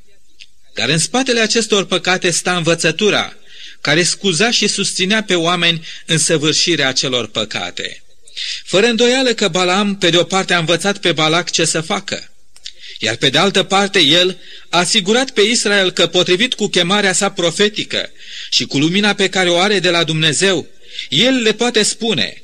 Dar 0.73 0.89
în 0.89 0.97
spatele 0.97 1.39
acestor 1.39 1.85
păcate 1.85 2.29
sta 2.29 2.57
învățătura 2.57 3.35
care 3.81 4.03
scuza 4.03 4.51
și 4.51 4.67
susținea 4.67 5.23
pe 5.23 5.35
oameni 5.35 5.87
în 6.05 6.17
săvârșirea 6.17 6.87
acelor 6.87 7.27
păcate. 7.27 8.01
Fără 8.65 8.85
îndoială 8.85 9.33
că 9.33 9.47
Balaam, 9.47 9.97
pe 9.97 10.09
de 10.09 10.17
o 10.17 10.23
parte, 10.23 10.53
a 10.53 10.57
învățat 10.57 10.97
pe 10.97 11.11
Balac 11.11 11.49
ce 11.49 11.65
să 11.65 11.81
facă, 11.81 12.31
iar 12.99 13.15
pe 13.15 13.29
de 13.29 13.37
altă 13.37 13.63
parte 13.63 13.99
el 13.99 14.37
a 14.69 14.77
asigurat 14.77 15.31
pe 15.31 15.41
Israel 15.41 15.91
că, 15.91 16.07
potrivit 16.07 16.53
cu 16.53 16.67
chemarea 16.67 17.13
sa 17.13 17.31
profetică 17.31 18.11
și 18.49 18.65
cu 18.65 18.77
lumina 18.77 19.13
pe 19.13 19.29
care 19.29 19.49
o 19.49 19.59
are 19.59 19.79
de 19.79 19.89
la 19.89 20.03
Dumnezeu, 20.03 20.67
el 21.09 21.41
le 21.41 21.53
poate 21.53 21.83
spune 21.83 22.41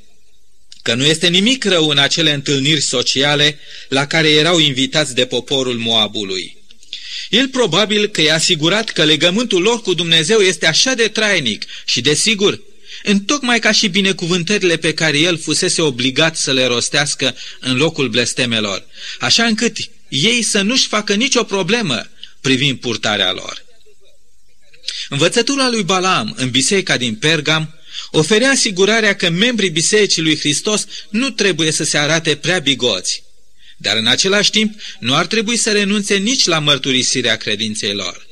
că 0.81 0.93
nu 0.93 1.05
este 1.05 1.27
nimic 1.27 1.63
rău 1.63 1.87
în 1.87 1.97
acele 1.97 2.31
întâlniri 2.31 2.81
sociale 2.81 3.59
la 3.89 4.07
care 4.07 4.29
erau 4.29 4.59
invitați 4.59 5.15
de 5.15 5.25
poporul 5.25 5.77
Moabului. 5.77 6.62
El 7.33 7.47
probabil 7.47 8.07
că 8.07 8.21
i-a 8.21 8.33
asigurat 8.33 8.89
că 8.89 9.03
legământul 9.03 9.61
lor 9.61 9.81
cu 9.81 9.93
Dumnezeu 9.93 10.39
este 10.39 10.67
așa 10.67 10.93
de 10.93 11.07
trainic 11.07 11.65
și 11.85 12.01
de 12.01 12.13
sigur, 12.13 12.59
întocmai 13.03 13.59
ca 13.59 13.71
și 13.71 13.87
binecuvântările 13.87 14.77
pe 14.77 14.93
care 14.93 15.17
el 15.17 15.37
fusese 15.37 15.81
obligat 15.81 16.37
să 16.37 16.53
le 16.53 16.65
rostească 16.65 17.35
în 17.59 17.75
locul 17.75 18.09
blestemelor, 18.09 18.85
așa 19.19 19.45
încât 19.45 19.77
ei 20.09 20.41
să 20.41 20.61
nu-și 20.61 20.87
facă 20.87 21.13
nicio 21.13 21.43
problemă 21.43 22.09
privind 22.41 22.79
purtarea 22.79 23.31
lor. 23.31 23.65
Învățătura 25.09 25.69
lui 25.69 25.83
Balaam 25.83 26.33
în 26.37 26.49
biserica 26.49 26.97
din 26.97 27.15
Pergam 27.15 27.79
oferea 28.11 28.49
asigurarea 28.49 29.15
că 29.15 29.29
membrii 29.29 29.69
Bisericii 29.69 30.21
lui 30.21 30.37
Hristos 30.37 30.85
nu 31.09 31.29
trebuie 31.29 31.71
să 31.71 31.83
se 31.83 31.97
arate 31.97 32.35
prea 32.35 32.59
bigoți, 32.59 33.22
dar 33.83 33.97
în 33.97 34.07
același 34.07 34.51
timp 34.51 34.73
nu 34.99 35.15
ar 35.15 35.25
trebui 35.25 35.57
să 35.57 35.71
renunțe 35.71 36.15
nici 36.15 36.45
la 36.45 36.59
mărturisirea 36.59 37.35
credinței 37.35 37.93
lor. 37.93 38.27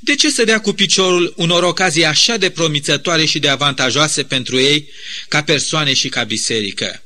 De 0.00 0.14
ce 0.14 0.30
să 0.30 0.44
dea 0.44 0.60
cu 0.60 0.72
piciorul 0.72 1.34
unor 1.36 1.62
ocazii 1.62 2.04
așa 2.04 2.36
de 2.36 2.50
promițătoare 2.50 3.24
și 3.24 3.38
de 3.38 3.48
avantajoase 3.48 4.22
pentru 4.22 4.58
ei, 4.58 4.88
ca 5.28 5.42
persoane 5.42 5.92
și 5.92 6.08
ca 6.08 6.22
biserică? 6.24 7.02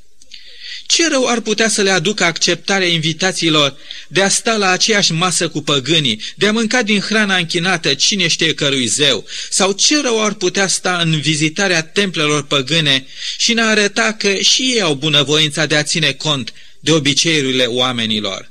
Ce 0.86 1.08
rău 1.08 1.26
ar 1.26 1.40
putea 1.40 1.68
să 1.68 1.82
le 1.82 1.90
aducă 1.90 2.24
acceptarea 2.24 2.86
invitațiilor 2.86 3.76
de 4.08 4.22
a 4.22 4.28
sta 4.28 4.56
la 4.56 4.70
aceeași 4.70 5.12
masă 5.12 5.48
cu 5.48 5.62
păgânii, 5.62 6.22
de 6.34 6.46
a 6.46 6.52
mânca 6.52 6.82
din 6.82 7.00
hrana 7.00 7.36
închinată 7.36 7.94
cine 7.94 8.28
știe 8.28 8.54
cărui 8.54 8.86
zeu? 8.86 9.26
Sau 9.50 9.72
ce 9.72 10.00
rău 10.00 10.24
ar 10.24 10.32
putea 10.32 10.68
sta 10.68 11.00
în 11.04 11.20
vizitarea 11.20 11.82
templelor 11.82 12.46
păgâne 12.46 13.06
și 13.36 13.52
ne 13.52 13.62
arăta 13.62 14.12
că 14.18 14.34
și 14.34 14.62
ei 14.62 14.80
au 14.80 14.94
bunăvoința 14.94 15.66
de 15.66 15.76
a 15.76 15.82
ține 15.82 16.12
cont 16.12 16.52
de 16.80 16.92
obiceiurile 16.92 17.64
oamenilor? 17.64 18.50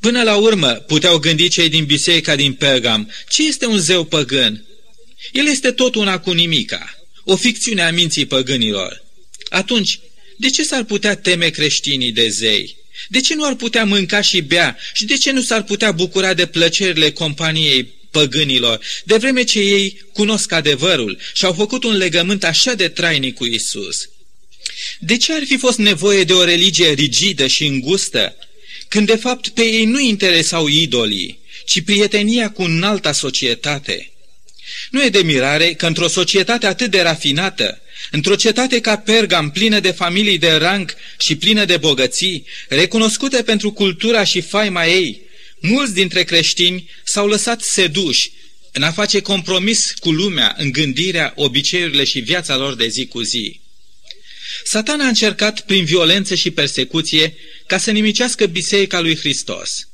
Până 0.00 0.22
la 0.22 0.36
urmă, 0.36 0.68
puteau 0.68 1.18
gândi 1.18 1.48
cei 1.48 1.68
din 1.68 1.84
biserica 1.84 2.36
din 2.36 2.52
Pergam, 2.52 3.10
ce 3.28 3.46
este 3.46 3.66
un 3.66 3.78
zeu 3.78 4.04
păgân? 4.04 4.64
El 5.32 5.46
este 5.46 5.70
tot 5.70 5.94
una 5.94 6.18
cu 6.18 6.32
nimica, 6.32 6.94
o 7.24 7.36
ficțiune 7.36 7.82
a 7.82 7.90
minții 7.90 8.26
păgânilor. 8.26 9.04
Atunci, 9.48 10.00
de 10.36 10.50
ce 10.50 10.62
s-ar 10.62 10.84
putea 10.84 11.16
teme 11.16 11.48
creștinii 11.48 12.12
de 12.12 12.28
zei? 12.28 12.76
De 13.08 13.20
ce 13.20 13.34
nu 13.34 13.44
ar 13.44 13.54
putea 13.54 13.84
mânca 13.84 14.20
și 14.20 14.40
bea? 14.40 14.76
Și 14.92 15.04
de 15.04 15.16
ce 15.16 15.30
nu 15.30 15.42
s-ar 15.42 15.62
putea 15.62 15.92
bucura 15.92 16.34
de 16.34 16.46
plăcerile 16.46 17.10
companiei 17.10 17.84
păgânilor, 18.10 18.80
de 19.04 19.16
vreme 19.16 19.44
ce 19.44 19.58
ei 19.58 20.06
cunosc 20.12 20.52
adevărul 20.52 21.18
și 21.34 21.44
au 21.44 21.52
făcut 21.52 21.84
un 21.84 21.96
legământ 21.96 22.44
așa 22.44 22.74
de 22.74 22.88
trainic 22.88 23.34
cu 23.34 23.44
Isus? 23.44 23.96
De 24.98 25.16
ce 25.16 25.32
ar 25.32 25.42
fi 25.46 25.56
fost 25.56 25.78
nevoie 25.78 26.24
de 26.24 26.32
o 26.32 26.44
religie 26.44 26.92
rigidă 26.92 27.46
și 27.46 27.66
îngustă, 27.66 28.36
când 28.88 29.06
de 29.06 29.16
fapt 29.16 29.48
pe 29.48 29.62
ei 29.62 29.84
nu 29.84 30.00
interesau 30.00 30.66
idolii, 30.66 31.38
ci 31.64 31.82
prietenia 31.82 32.50
cu 32.50 32.62
înalta 32.62 33.12
societate? 33.12 34.12
Nu 34.90 35.04
e 35.04 35.08
de 35.08 35.22
mirare 35.22 35.74
că 35.74 35.86
într-o 35.86 36.08
societate 36.08 36.66
atât 36.66 36.90
de 36.90 37.00
rafinată, 37.00 37.82
Într-o 38.10 38.34
cetate 38.34 38.80
ca 38.80 38.96
Pergam, 38.96 39.50
plină 39.50 39.80
de 39.80 39.90
familii 39.90 40.38
de 40.38 40.52
rang 40.52 40.94
și 41.18 41.36
plină 41.36 41.64
de 41.64 41.76
bogății, 41.76 42.46
recunoscute 42.68 43.42
pentru 43.42 43.72
cultura 43.72 44.24
și 44.24 44.40
faima 44.40 44.86
ei, 44.86 45.20
mulți 45.60 45.94
dintre 45.94 46.22
creștini 46.22 46.90
s-au 47.04 47.26
lăsat 47.26 47.60
seduși 47.60 48.30
în 48.72 48.82
a 48.82 48.92
face 48.92 49.20
compromis 49.20 49.92
cu 50.00 50.10
lumea 50.10 50.54
în 50.58 50.72
gândirea, 50.72 51.32
obiceiurile 51.36 52.04
și 52.04 52.20
viața 52.20 52.56
lor 52.56 52.74
de 52.74 52.88
zi 52.88 53.06
cu 53.06 53.22
zi. 53.22 53.60
Satan 54.64 55.00
a 55.00 55.06
încercat 55.06 55.60
prin 55.60 55.84
violență 55.84 56.34
și 56.34 56.50
persecuție 56.50 57.34
ca 57.66 57.78
să 57.78 57.90
nimicească 57.90 58.46
biserica 58.46 59.00
lui 59.00 59.16
Hristos. 59.16 59.88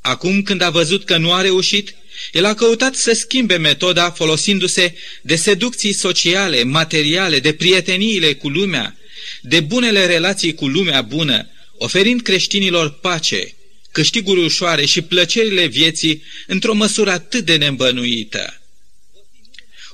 Acum 0.00 0.42
când 0.42 0.60
a 0.60 0.70
văzut 0.70 1.04
că 1.04 1.16
nu 1.16 1.32
a 1.32 1.40
reușit, 1.40 1.94
el 2.32 2.44
a 2.44 2.54
căutat 2.54 2.94
să 2.94 3.12
schimbe 3.12 3.56
metoda 3.56 4.10
folosindu-se 4.10 4.94
de 5.22 5.36
seducții 5.36 5.92
sociale, 5.92 6.62
materiale, 6.62 7.38
de 7.38 7.52
prieteniile 7.52 8.34
cu 8.34 8.48
lumea, 8.48 8.96
de 9.42 9.60
bunele 9.60 10.06
relații 10.06 10.54
cu 10.54 10.66
lumea 10.66 11.02
bună, 11.02 11.48
oferind 11.78 12.22
creștinilor 12.22 12.90
pace, 12.90 13.54
câștiguri 13.92 14.44
ușoare 14.44 14.84
și 14.84 15.00
plăcerile 15.00 15.66
vieții 15.66 16.22
într-o 16.46 16.74
măsură 16.74 17.10
atât 17.10 17.44
de 17.44 17.56
neîmbănuită. 17.56 18.60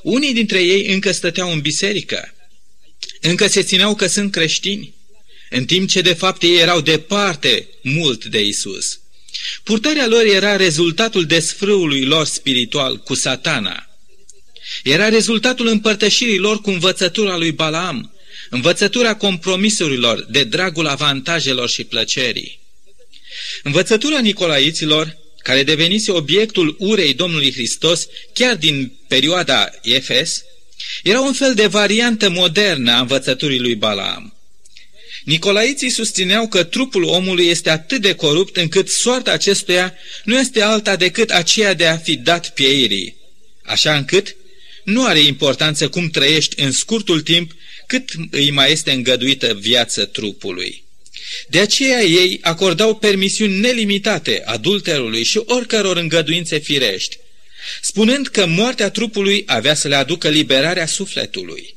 Unii 0.02 0.32
dintre 0.32 0.62
ei 0.62 0.86
încă 0.86 1.12
stăteau 1.12 1.52
în 1.52 1.60
biserică, 1.60 2.34
încă 3.20 3.46
se 3.46 3.62
țineau 3.62 3.94
că 3.94 4.06
sunt 4.06 4.32
creștini, 4.32 4.94
în 5.50 5.64
timp 5.64 5.88
ce 5.88 6.00
de 6.00 6.12
fapt 6.12 6.42
ei 6.42 6.58
erau 6.58 6.80
departe 6.80 7.68
mult 7.82 8.24
de 8.24 8.42
Isus. 8.42 9.00
Purtarea 9.62 10.06
lor 10.06 10.24
era 10.24 10.56
rezultatul 10.56 11.24
desfrâului 11.24 12.04
lor 12.04 12.26
spiritual 12.26 12.96
cu 12.96 13.14
satana. 13.14 13.86
Era 14.82 15.08
rezultatul 15.08 15.66
împărtășirii 15.66 16.38
lor 16.38 16.60
cu 16.60 16.70
învățătura 16.70 17.36
lui 17.36 17.52
Balaam, 17.52 18.14
învățătura 18.50 19.14
compromisurilor 19.14 20.26
de 20.30 20.44
dragul 20.44 20.86
avantajelor 20.86 21.68
și 21.68 21.84
plăcerii. 21.84 22.60
Învățătura 23.62 24.18
Nicolaiților, 24.18 25.16
care 25.42 25.62
devenise 25.62 26.12
obiectul 26.12 26.76
urei 26.78 27.14
Domnului 27.14 27.52
Hristos 27.52 28.06
chiar 28.32 28.56
din 28.56 28.98
perioada 29.08 29.70
Efes, 29.82 30.44
era 31.02 31.20
un 31.20 31.32
fel 31.32 31.54
de 31.54 31.66
variantă 31.66 32.30
modernă 32.30 32.92
a 32.92 33.00
învățăturii 33.00 33.58
lui 33.58 33.74
Balaam. 33.74 34.36
Nicolaiții 35.24 35.90
susțineau 35.90 36.48
că 36.48 36.64
trupul 36.64 37.02
omului 37.02 37.46
este 37.46 37.70
atât 37.70 38.00
de 38.00 38.14
corupt 38.14 38.56
încât 38.56 38.88
soarta 38.88 39.32
acestuia 39.32 39.94
nu 40.24 40.38
este 40.38 40.62
alta 40.62 40.96
decât 40.96 41.30
aceea 41.30 41.74
de 41.74 41.86
a 41.86 41.96
fi 41.96 42.16
dat 42.16 42.48
pieirii, 42.48 43.16
așa 43.62 43.96
încât 43.96 44.36
nu 44.84 45.04
are 45.04 45.20
importanță 45.20 45.88
cum 45.88 46.10
trăiești 46.10 46.60
în 46.60 46.72
scurtul 46.72 47.20
timp 47.20 47.52
cât 47.86 48.10
îi 48.30 48.50
mai 48.50 48.72
este 48.72 48.90
îngăduită 48.90 49.54
viață 49.60 50.04
trupului. 50.04 50.84
De 51.48 51.60
aceea 51.60 52.02
ei 52.02 52.38
acordau 52.42 52.94
permisiuni 52.94 53.58
nelimitate 53.58 54.42
adulterului 54.44 55.24
și 55.24 55.42
oricăror 55.44 55.96
îngăduințe 55.96 56.58
firești, 56.58 57.18
spunând 57.80 58.26
că 58.26 58.46
moartea 58.46 58.90
trupului 58.90 59.42
avea 59.46 59.74
să 59.74 59.88
le 59.88 59.94
aducă 59.94 60.28
liberarea 60.28 60.86
sufletului. 60.86 61.76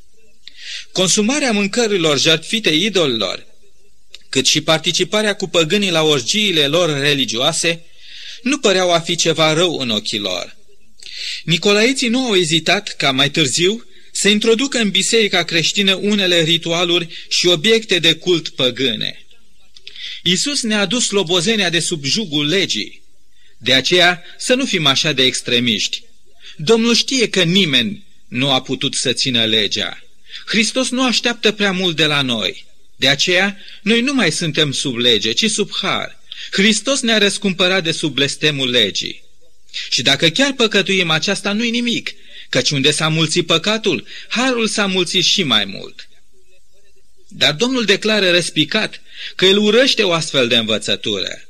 Consumarea 0.91 1.51
mâncărilor 1.51 2.19
jertfite 2.19 2.69
idolilor, 2.69 3.45
cât 4.29 4.45
și 4.45 4.61
participarea 4.61 5.35
cu 5.35 5.47
păgânii 5.47 5.91
la 5.91 6.03
orgiile 6.03 6.67
lor 6.67 6.99
religioase, 6.99 7.83
nu 8.41 8.57
păreau 8.57 8.91
a 8.91 8.99
fi 8.99 9.15
ceva 9.15 9.53
rău 9.53 9.77
în 9.79 9.89
ochii 9.89 10.19
lor. 10.19 10.57
Nicolaiții 11.43 12.07
nu 12.07 12.25
au 12.25 12.35
ezitat 12.35 12.87
ca 12.87 13.11
mai 13.11 13.29
târziu 13.29 13.83
să 14.11 14.29
introducă 14.29 14.77
în 14.77 14.89
biserica 14.89 15.43
creștină 15.43 15.95
unele 15.95 16.43
ritualuri 16.43 17.07
și 17.27 17.47
obiecte 17.47 17.99
de 17.99 18.13
cult 18.13 18.49
păgâne. 18.49 19.25
Isus 20.23 20.61
ne-a 20.61 20.85
dus 20.85 21.05
slobozenia 21.05 21.69
de 21.69 21.79
sub 21.79 22.03
jugul 22.03 22.47
legii. 22.47 23.01
De 23.61 23.73
aceea 23.73 24.23
să 24.37 24.53
nu 24.53 24.65
fim 24.65 24.85
așa 24.85 25.11
de 25.11 25.23
extremiști. 25.23 26.03
Domnul 26.57 26.95
știe 26.95 27.29
că 27.29 27.43
nimeni 27.43 28.03
nu 28.27 28.51
a 28.51 28.61
putut 28.61 28.93
să 28.93 29.13
țină 29.13 29.45
legea. 29.45 30.03
Hristos 30.45 30.89
nu 30.89 31.05
așteaptă 31.05 31.51
prea 31.51 31.71
mult 31.71 31.95
de 31.95 32.05
la 32.05 32.21
noi. 32.21 32.65
De 32.95 33.07
aceea, 33.07 33.57
noi 33.81 34.01
nu 34.01 34.13
mai 34.13 34.31
suntem 34.31 34.71
sub 34.71 34.97
lege, 34.97 35.31
ci 35.31 35.49
sub 35.49 35.69
har. 35.81 36.19
Hristos 36.51 36.99
ne-a 36.99 37.17
răscumpărat 37.17 37.83
de 37.83 37.91
sub 37.91 38.13
blestemul 38.13 38.69
legii. 38.69 39.23
Și 39.89 40.01
dacă 40.01 40.29
chiar 40.29 40.53
păcătuim, 40.53 41.09
aceasta 41.09 41.51
nu-i 41.51 41.69
nimic, 41.69 42.11
căci 42.49 42.69
unde 42.69 42.91
s-a 42.91 43.07
mulțit 43.07 43.45
păcatul, 43.45 44.07
harul 44.27 44.67
s-a 44.67 44.85
mulțit 44.85 45.23
și 45.23 45.43
mai 45.43 45.65
mult. 45.65 46.09
Dar 47.27 47.53
Domnul 47.53 47.85
declară 47.85 48.31
răspicat 48.31 49.01
că 49.35 49.45
el 49.45 49.57
urăște 49.57 50.03
o 50.03 50.11
astfel 50.11 50.47
de 50.47 50.57
învățătură. 50.57 51.49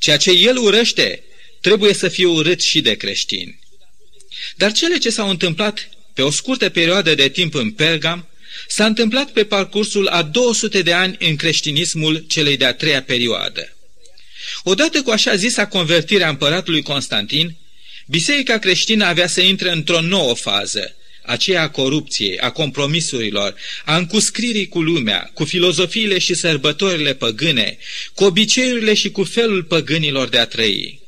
Ceea 0.00 0.16
ce 0.16 0.30
el 0.30 0.56
urăște 0.56 1.22
trebuie 1.66 1.94
să 1.94 2.08
fie 2.08 2.26
urât 2.26 2.60
și 2.60 2.80
de 2.80 2.94
creștini. 2.94 3.58
Dar 4.56 4.72
cele 4.72 4.98
ce 4.98 5.10
s-au 5.10 5.28
întâmplat 5.28 5.88
pe 6.14 6.22
o 6.22 6.30
scurtă 6.30 6.68
perioadă 6.68 7.14
de 7.14 7.28
timp 7.28 7.54
în 7.54 7.70
Pergam 7.70 8.28
s-a 8.68 8.86
întâmplat 8.86 9.30
pe 9.30 9.44
parcursul 9.44 10.06
a 10.06 10.22
200 10.22 10.82
de 10.82 10.92
ani 10.92 11.16
în 11.18 11.36
creștinismul 11.36 12.24
celei 12.28 12.56
de-a 12.56 12.74
treia 12.74 13.02
perioadă. 13.02 13.76
Odată 14.62 15.02
cu 15.02 15.10
așa 15.10 15.34
zisa 15.36 15.66
convertirea 15.66 16.28
împăratului 16.28 16.82
Constantin, 16.82 17.56
biserica 18.06 18.58
creștină 18.58 19.04
avea 19.04 19.26
să 19.26 19.40
intre 19.40 19.70
într-o 19.70 20.00
nouă 20.00 20.34
fază, 20.34 20.96
aceea 21.22 21.62
a 21.62 21.70
corupției, 21.70 22.38
a 22.38 22.50
compromisurilor, 22.50 23.54
a 23.84 23.96
încuscririi 23.96 24.68
cu 24.68 24.80
lumea, 24.80 25.30
cu 25.34 25.44
filozofiile 25.44 26.18
și 26.18 26.34
sărbătorile 26.34 27.14
păgâne, 27.14 27.78
cu 28.14 28.24
obiceiurile 28.24 28.94
și 28.94 29.10
cu 29.10 29.24
felul 29.24 29.62
păgânilor 29.62 30.28
de 30.28 30.38
a 30.38 30.46
trăi. 30.46 31.04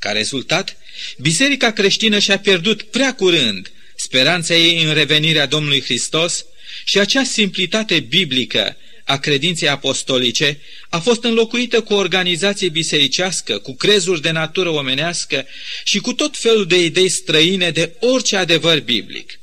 Ca 0.00 0.10
rezultat, 0.10 0.76
biserica 1.18 1.72
creștină 1.72 2.18
și-a 2.18 2.38
pierdut 2.38 2.82
prea 2.82 3.14
curând 3.14 3.72
speranța 3.96 4.54
ei 4.54 4.82
în 4.82 4.94
revenirea 4.94 5.46
Domnului 5.46 5.82
Hristos 5.82 6.44
și 6.84 6.98
acea 6.98 7.24
simplitate 7.24 8.00
biblică 8.00 8.76
a 9.04 9.18
credinței 9.18 9.68
apostolice 9.68 10.60
a 10.88 10.98
fost 10.98 11.24
înlocuită 11.24 11.80
cu 11.80 11.92
o 11.92 11.96
organizație 11.96 12.68
bisericească, 12.68 13.58
cu 13.58 13.74
crezuri 13.74 14.20
de 14.20 14.30
natură 14.30 14.68
omenească 14.68 15.46
și 15.84 15.98
cu 15.98 16.12
tot 16.12 16.36
felul 16.36 16.66
de 16.66 16.84
idei 16.84 17.08
străine 17.08 17.70
de 17.70 17.94
orice 18.00 18.36
adevăr 18.36 18.80
biblic. 18.80 19.40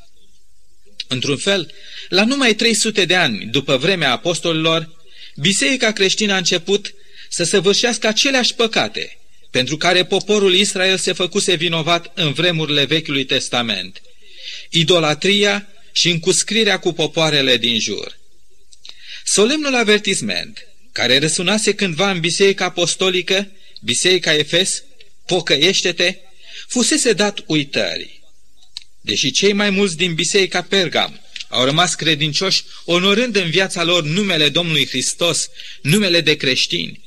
Într-un 1.08 1.38
fel, 1.38 1.74
la 2.10 2.24
numai 2.24 2.56
300 2.56 3.06
de 3.06 3.16
ani 3.16 3.46
după 3.46 3.78
vremea 3.78 4.12
apostolilor, 4.12 4.96
biserica 5.36 5.92
creștină 5.92 6.34
a 6.34 6.38
început 6.38 6.94
să 7.30 7.44
săvârșească 7.44 8.08
aceleași 8.08 8.54
păcate 8.54 9.17
pentru 9.58 9.78
care 9.78 10.06
poporul 10.06 10.54
Israel 10.54 10.98
se 10.98 11.14
făcuse 11.14 11.56
vinovat 11.56 12.12
în 12.16 12.34
vremurile 12.34 12.86
Vechiului 12.86 13.26
Testament. 13.26 14.02
Idolatria 14.70 15.68
și 15.92 16.10
încuscrirea 16.10 16.80
cu 16.80 16.94
popoarele 16.94 17.58
din 17.58 17.80
jur. 17.80 18.20
Solemnul 19.26 19.76
avertisment, 19.76 20.68
care 20.92 21.20
răsunase 21.20 21.74
cândva 21.74 22.12
în 22.12 22.20
biserica 22.20 22.66
apostolică, 22.66 23.52
biserica 23.82 24.34
Efes, 24.34 24.84
pocăiește-te, 25.26 26.18
fusese 26.68 27.14
dat 27.14 27.44
uitării. 27.46 28.24
Deși 29.02 29.32
cei 29.32 29.54
mai 29.54 29.70
mulți 29.70 29.98
din 29.98 30.14
biserica 30.14 30.62
Pergam 30.62 31.22
au 31.50 31.66
rămas 31.66 31.96
credincioși, 31.96 32.64
onorând 32.86 33.36
în 33.36 33.50
viața 33.50 33.84
lor 33.84 34.04
numele 34.04 34.50
Domnului 34.50 34.88
Hristos, 34.88 35.50
numele 35.82 36.22
de 36.22 36.36
creștini, 36.36 37.07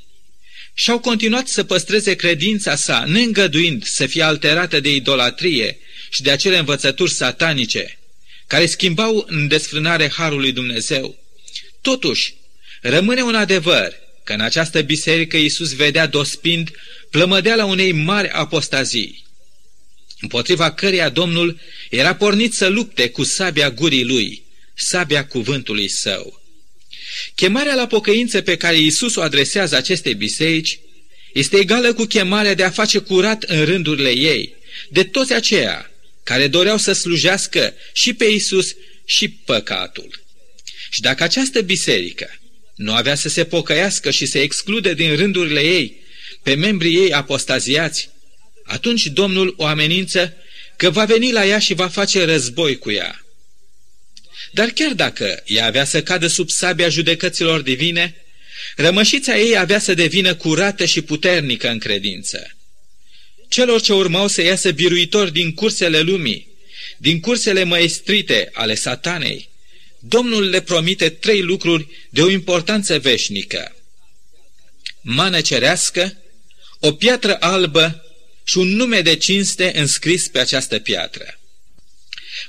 și 0.81 0.90
au 0.90 0.99
continuat 0.99 1.49
să 1.49 1.64
păstreze 1.64 2.14
credința 2.14 2.77
sa, 2.77 3.05
neîngăduind 3.07 3.85
să 3.85 4.07
fie 4.07 4.23
alterată 4.23 4.81
de 4.81 4.95
idolatrie 4.95 5.79
și 6.11 6.23
de 6.23 6.31
acele 6.31 6.59
învățături 6.59 7.11
satanice, 7.11 7.99
care 8.47 8.66
schimbau 8.66 9.25
în 9.29 9.49
desfrânare 9.49 10.11
Harului 10.11 10.53
Dumnezeu. 10.53 11.19
Totuși, 11.81 12.35
rămâne 12.81 13.23
un 13.23 13.35
adevăr 13.35 13.95
că 14.25 14.33
în 14.33 14.40
această 14.40 14.81
biserică 14.81 15.37
Iisus 15.37 15.75
vedea 15.75 16.07
dospind 16.07 16.71
plămădeala 17.11 17.64
unei 17.64 17.93
mari 17.93 18.29
apostazii, 18.29 19.25
împotriva 20.21 20.73
căreia 20.73 21.09
Domnul 21.09 21.61
era 21.90 22.14
pornit 22.14 22.55
să 22.55 22.69
lupte 22.69 23.09
cu 23.09 23.23
sabia 23.23 23.71
gurii 23.71 24.05
lui, 24.05 24.43
sabia 24.75 25.27
cuvântului 25.27 25.88
său. 25.88 26.39
Chemarea 27.35 27.75
la 27.75 27.87
pocăință 27.87 28.41
pe 28.41 28.57
care 28.57 28.79
Iisus 28.79 29.15
o 29.17 29.21
adresează 29.21 29.77
acestei 29.77 30.15
biserici 30.15 30.79
este 31.33 31.57
egală 31.57 31.93
cu 31.93 32.05
chemarea 32.05 32.55
de 32.55 32.63
a 32.63 32.71
face 32.71 32.99
curat 32.99 33.43
în 33.43 33.65
rândurile 33.65 34.11
ei, 34.11 34.55
de 34.89 35.05
toți 35.05 35.33
aceia 35.33 35.91
care 36.23 36.47
doreau 36.47 36.77
să 36.77 36.93
slujească 36.93 37.75
și 37.93 38.13
pe 38.15 38.25
Iisus 38.25 38.75
și 39.05 39.29
păcatul. 39.29 40.23
Și 40.91 41.01
dacă 41.01 41.23
această 41.23 41.61
biserică 41.61 42.41
nu 42.75 42.95
avea 42.95 43.15
să 43.15 43.29
se 43.29 43.45
pocăiască 43.45 44.11
și 44.11 44.27
să 44.27 44.39
exclude 44.39 44.95
din 44.95 45.17
rândurile 45.17 45.61
ei 45.61 45.97
pe 46.43 46.55
membrii 46.55 46.97
ei 46.97 47.13
apostaziați, 47.13 48.11
atunci 48.65 49.07
Domnul 49.07 49.55
o 49.57 49.65
amenință 49.65 50.35
că 50.77 50.91
va 50.91 51.05
veni 51.05 51.33
la 51.33 51.47
ea 51.47 51.59
și 51.59 51.75
va 51.75 51.89
face 51.89 52.25
război 52.25 52.79
cu 52.79 52.91
ea. 52.91 53.25
Dar 54.51 54.69
chiar 54.69 54.93
dacă 54.93 55.43
ea 55.47 55.67
avea 55.67 55.85
să 55.85 56.03
cadă 56.03 56.27
sub 56.27 56.51
sabia 56.51 56.89
judecăților 56.89 57.61
divine, 57.61 58.15
rămășița 58.77 59.39
ei 59.39 59.57
avea 59.57 59.79
să 59.79 59.95
devină 59.95 60.35
curată 60.35 60.85
și 60.85 61.03
puternică 61.03 61.69
în 61.69 61.79
credință. 61.79 62.57
celor 63.49 63.81
ce 63.81 63.93
urmau 63.93 64.29
să 64.29 64.43
iasă 64.43 64.71
biruitori 64.71 65.33
din 65.33 65.55
cursele 65.55 66.01
lumii, 66.01 66.49
din 66.97 67.21
cursele 67.21 67.65
măestrite 67.65 68.51
ale 68.53 68.75
satanei, 68.75 69.51
Domnul 70.01 70.49
le 70.49 70.61
promite 70.61 71.09
trei 71.09 71.43
lucruri 71.43 71.87
de 72.11 72.23
o 72.23 72.31
importanță 72.31 72.99
veșnică. 72.99 73.77
Mană 75.01 75.41
cerească, 75.41 76.17
o 76.79 76.93
piatră 76.93 77.37
albă 77.41 78.05
și 78.45 78.59
un 78.59 78.69
nume 78.69 79.01
de 79.01 79.17
cinste 79.17 79.79
înscris 79.79 80.29
pe 80.29 80.39
această 80.39 80.79
piatră. 80.79 81.39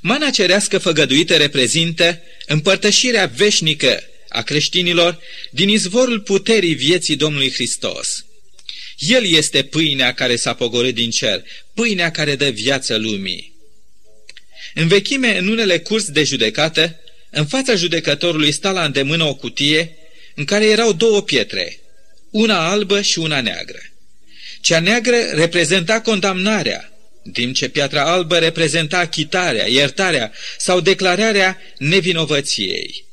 Mana 0.02 0.30
cerească 0.30 0.78
făgăduită 0.78 1.38
reprezintă 1.38 2.22
împărtășirea 2.46 3.26
veșnică 3.26 4.04
a 4.30 4.42
creștinilor 4.42 5.20
din 5.52 5.70
izvorul 5.70 6.20
puterii 6.20 6.74
vieții 6.74 7.16
Domnului 7.16 7.52
Hristos. 7.52 8.26
El 8.98 9.26
este 9.26 9.64
pâinea 9.64 10.14
care 10.14 10.36
s-a 10.36 10.54
pogorât 10.54 10.94
din 10.94 11.10
cer, 11.10 11.44
pâinea 11.74 12.12
care 12.12 12.36
dă 12.36 12.50
viață 12.50 12.98
lumii. 12.98 13.54
În 14.74 14.88
vechime, 14.88 15.38
în 15.38 15.48
unele 15.48 15.80
curs 15.80 16.06
de 16.06 16.24
judecată, 16.24 17.00
în 17.30 17.46
fața 17.46 17.76
judecătorului 17.76 18.52
sta 18.52 18.72
la 18.72 18.84
îndemână 18.84 19.24
o 19.24 19.36
cutie 19.36 19.96
în 20.36 20.46
care 20.46 20.66
erau 20.66 20.94
două 20.94 21.22
pietre, 21.22 21.80
una 22.30 22.70
albă 22.70 23.02
și 23.02 23.20
una 23.20 23.42
neagră. 23.42 23.80
Cea 24.62 24.80
neagră 24.80 25.18
reprezenta 25.34 26.02
condamnarea, 26.02 26.91
din 27.24 27.54
ce 27.54 27.70
piatra 27.70 28.04
albă 28.12 28.38
reprezenta 28.38 28.98
achitarea, 28.98 29.68
iertarea 29.68 30.32
sau 30.58 30.80
declararea 30.80 31.58
nevinovăției. 31.78 33.06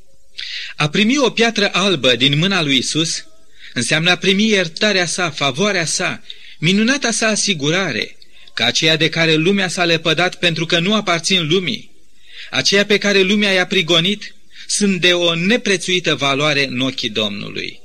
A 0.77 0.89
primi 0.89 1.19
o 1.19 1.31
piatră 1.31 1.71
albă 1.73 2.17
din 2.17 2.39
mâna 2.39 2.63
lui 2.63 2.77
Isus 2.77 3.25
înseamnă 3.75 4.11
a 4.11 4.17
primi 4.17 4.49
iertarea 4.49 5.07
sa, 5.07 5.31
favoarea 5.31 5.85
sa, 5.85 6.23
minunata 6.59 7.11
sa 7.11 7.27
asigurare, 7.27 8.17
ca 8.55 8.65
aceea 8.65 8.97
de 8.97 9.09
care 9.09 9.35
lumea 9.35 9.69
s-a 9.69 9.85
lepădat 9.85 10.35
pentru 10.35 10.67
că 10.67 10.79
nu 10.79 10.95
aparțin 10.95 11.49
lumii, 11.49 11.91
aceea 12.51 12.85
pe 12.85 12.99
care 12.99 13.21
lumea 13.21 13.53
i-a 13.53 13.67
prigonit, 13.67 14.35
sunt 14.67 15.01
de 15.01 15.13
o 15.13 15.35
neprețuită 15.35 16.15
valoare 16.15 16.67
în 16.67 16.81
ochii 16.81 17.09
Domnului. 17.09 17.81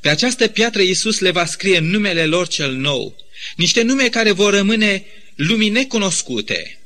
Pe 0.00 0.08
această 0.08 0.48
piatră 0.48 0.82
Iisus 0.82 1.18
le 1.18 1.30
va 1.30 1.46
scrie 1.46 1.78
numele 1.78 2.26
lor 2.26 2.48
cel 2.48 2.72
nou, 2.72 3.16
niște 3.56 3.82
nume 3.82 4.08
care 4.08 4.32
vor 4.32 4.54
rămâne 4.54 5.04
lumii 5.36 5.68
necunoscute. 5.68 6.78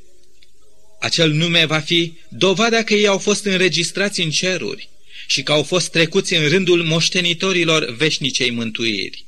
Acel 1.01 1.31
nume 1.31 1.65
va 1.65 1.79
fi 1.79 2.13
dovada 2.29 2.83
că 2.83 2.95
ei 2.95 3.07
au 3.07 3.19
fost 3.19 3.45
înregistrați 3.45 4.21
în 4.21 4.31
ceruri 4.31 4.89
și 5.27 5.43
că 5.43 5.53
au 5.53 5.63
fost 5.63 5.91
trecuți 5.91 6.35
în 6.35 6.49
rândul 6.49 6.83
moștenitorilor 6.83 7.95
veșnicei 7.95 8.51
mântuiri. 8.51 9.25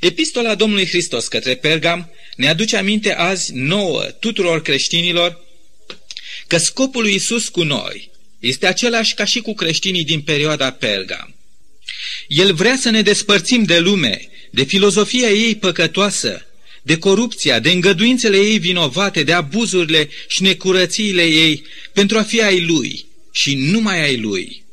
Epistola 0.00 0.54
Domnului 0.54 0.86
Hristos 0.86 1.28
către 1.28 1.54
Pergam 1.54 2.10
ne 2.36 2.48
aduce 2.48 2.76
aminte 2.76 3.14
azi 3.14 3.52
nouă 3.52 4.02
tuturor 4.02 4.62
creștinilor 4.62 5.40
că 6.46 6.58
scopul 6.58 7.02
lui 7.02 7.14
Isus 7.14 7.48
cu 7.48 7.62
noi 7.62 8.10
este 8.38 8.66
același 8.66 9.14
ca 9.14 9.24
și 9.24 9.40
cu 9.40 9.54
creștinii 9.54 10.04
din 10.04 10.20
perioada 10.20 10.70
Pergam. 10.70 11.34
El 12.28 12.54
vrea 12.54 12.76
să 12.76 12.90
ne 12.90 13.02
despărțim 13.02 13.62
de 13.62 13.78
lume, 13.78 14.28
de 14.50 14.64
filozofia 14.64 15.30
ei 15.30 15.56
păcătoasă, 15.56 16.46
de 16.84 16.98
corupția, 16.98 17.58
de 17.58 17.70
îngăduințele 17.70 18.36
ei 18.36 18.58
vinovate, 18.58 19.22
de 19.22 19.32
abuzurile 19.32 20.08
și 20.28 20.42
necurățiile 20.42 21.22
ei, 21.22 21.64
pentru 21.92 22.18
a 22.18 22.22
fi 22.22 22.42
ai 22.42 22.60
lui 22.60 23.06
și 23.32 23.54
numai 23.54 24.00
ai 24.00 24.16
lui. 24.16 24.64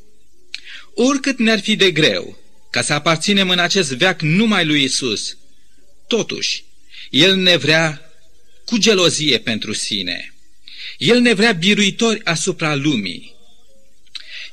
Oricât 0.94 1.40
ne-ar 1.40 1.60
fi 1.60 1.76
de 1.76 1.92
greu 1.92 2.38
ca 2.72 2.82
să 2.82 2.94
aparținem 2.94 3.50
în 3.50 3.60
acest 3.60 3.92
veac 3.92 4.22
numai 4.22 4.66
lui 4.66 4.84
Isus, 4.84 5.38
totuși, 6.08 6.64
El 7.10 7.36
ne 7.36 7.58
vrea 7.58 8.02
cu 8.66 8.78
gelozie 8.78 9.38
pentru 9.38 9.74
sine. 9.74 10.34
El 10.98 11.20
ne 11.20 11.34
vrea 11.34 11.52
biruitori 11.52 12.26
asupra 12.26 12.76
lumii. 12.76 13.36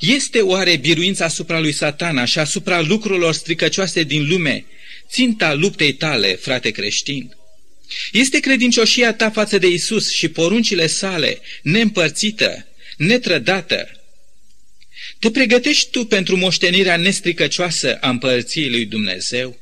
Este 0.01 0.41
oare 0.41 0.77
biruința 0.77 1.25
asupra 1.25 1.61
lui 1.61 1.73
satana 1.73 2.25
și 2.25 2.39
asupra 2.39 2.81
lucrurilor 2.81 3.35
stricăcioase 3.35 4.03
din 4.03 4.29
lume 4.29 4.65
ținta 5.11 5.55
luptei 5.55 5.93
tale, 5.93 6.35
frate 6.35 6.71
creștin? 6.71 7.38
Este 8.13 8.41
credincioșia 8.41 9.15
ta 9.15 9.31
față 9.31 9.59
de 9.59 9.67
Isus 9.67 10.13
și 10.13 10.29
poruncile 10.29 10.87
sale 10.87 11.41
neîmpărțită, 11.63 12.67
netrădată? 12.97 13.91
Te 15.19 15.31
pregătești 15.31 15.91
tu 15.91 16.05
pentru 16.05 16.37
moștenirea 16.37 16.97
nestricăcioasă 16.97 17.99
a 18.01 18.09
împărției 18.09 18.71
lui 18.71 18.85
Dumnezeu? 18.85 19.59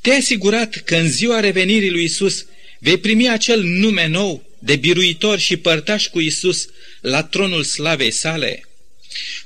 Te-ai 0.00 0.18
asigurat 0.18 0.74
că 0.74 0.96
în 0.96 1.10
ziua 1.10 1.40
revenirii 1.40 1.90
lui 1.90 2.04
Isus 2.04 2.46
vei 2.78 2.98
primi 2.98 3.28
acel 3.28 3.62
nume 3.62 4.06
nou 4.06 4.56
de 4.58 4.76
biruitor 4.76 5.38
și 5.38 5.56
părtaș 5.56 6.06
cu 6.06 6.20
Isus 6.20 6.68
la 7.00 7.22
tronul 7.22 7.64
slavei 7.64 8.10
sale? 8.10 8.64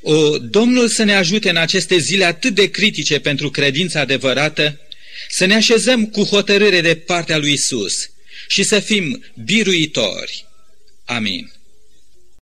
O, 0.03 0.39
Domnul 0.39 0.89
să 0.89 1.03
ne 1.03 1.15
ajute 1.15 1.51
în 1.51 1.57
aceste 1.57 1.99
zile 1.99 2.25
atât 2.25 2.55
de 2.55 2.71
critice 2.71 3.19
pentru 3.19 3.51
credința 3.51 4.01
adevărată, 4.01 4.81
să 5.29 5.45
ne 5.45 5.55
așezăm 5.55 6.07
cu 6.07 6.23
hotărâre 6.23 6.81
de 6.81 6.95
partea 6.97 7.39
lui 7.39 7.53
Isus 7.53 8.11
și 8.49 8.63
să 8.63 8.81
fim 8.81 9.25
biruitori. 9.45 10.47
Amin. 11.05 11.54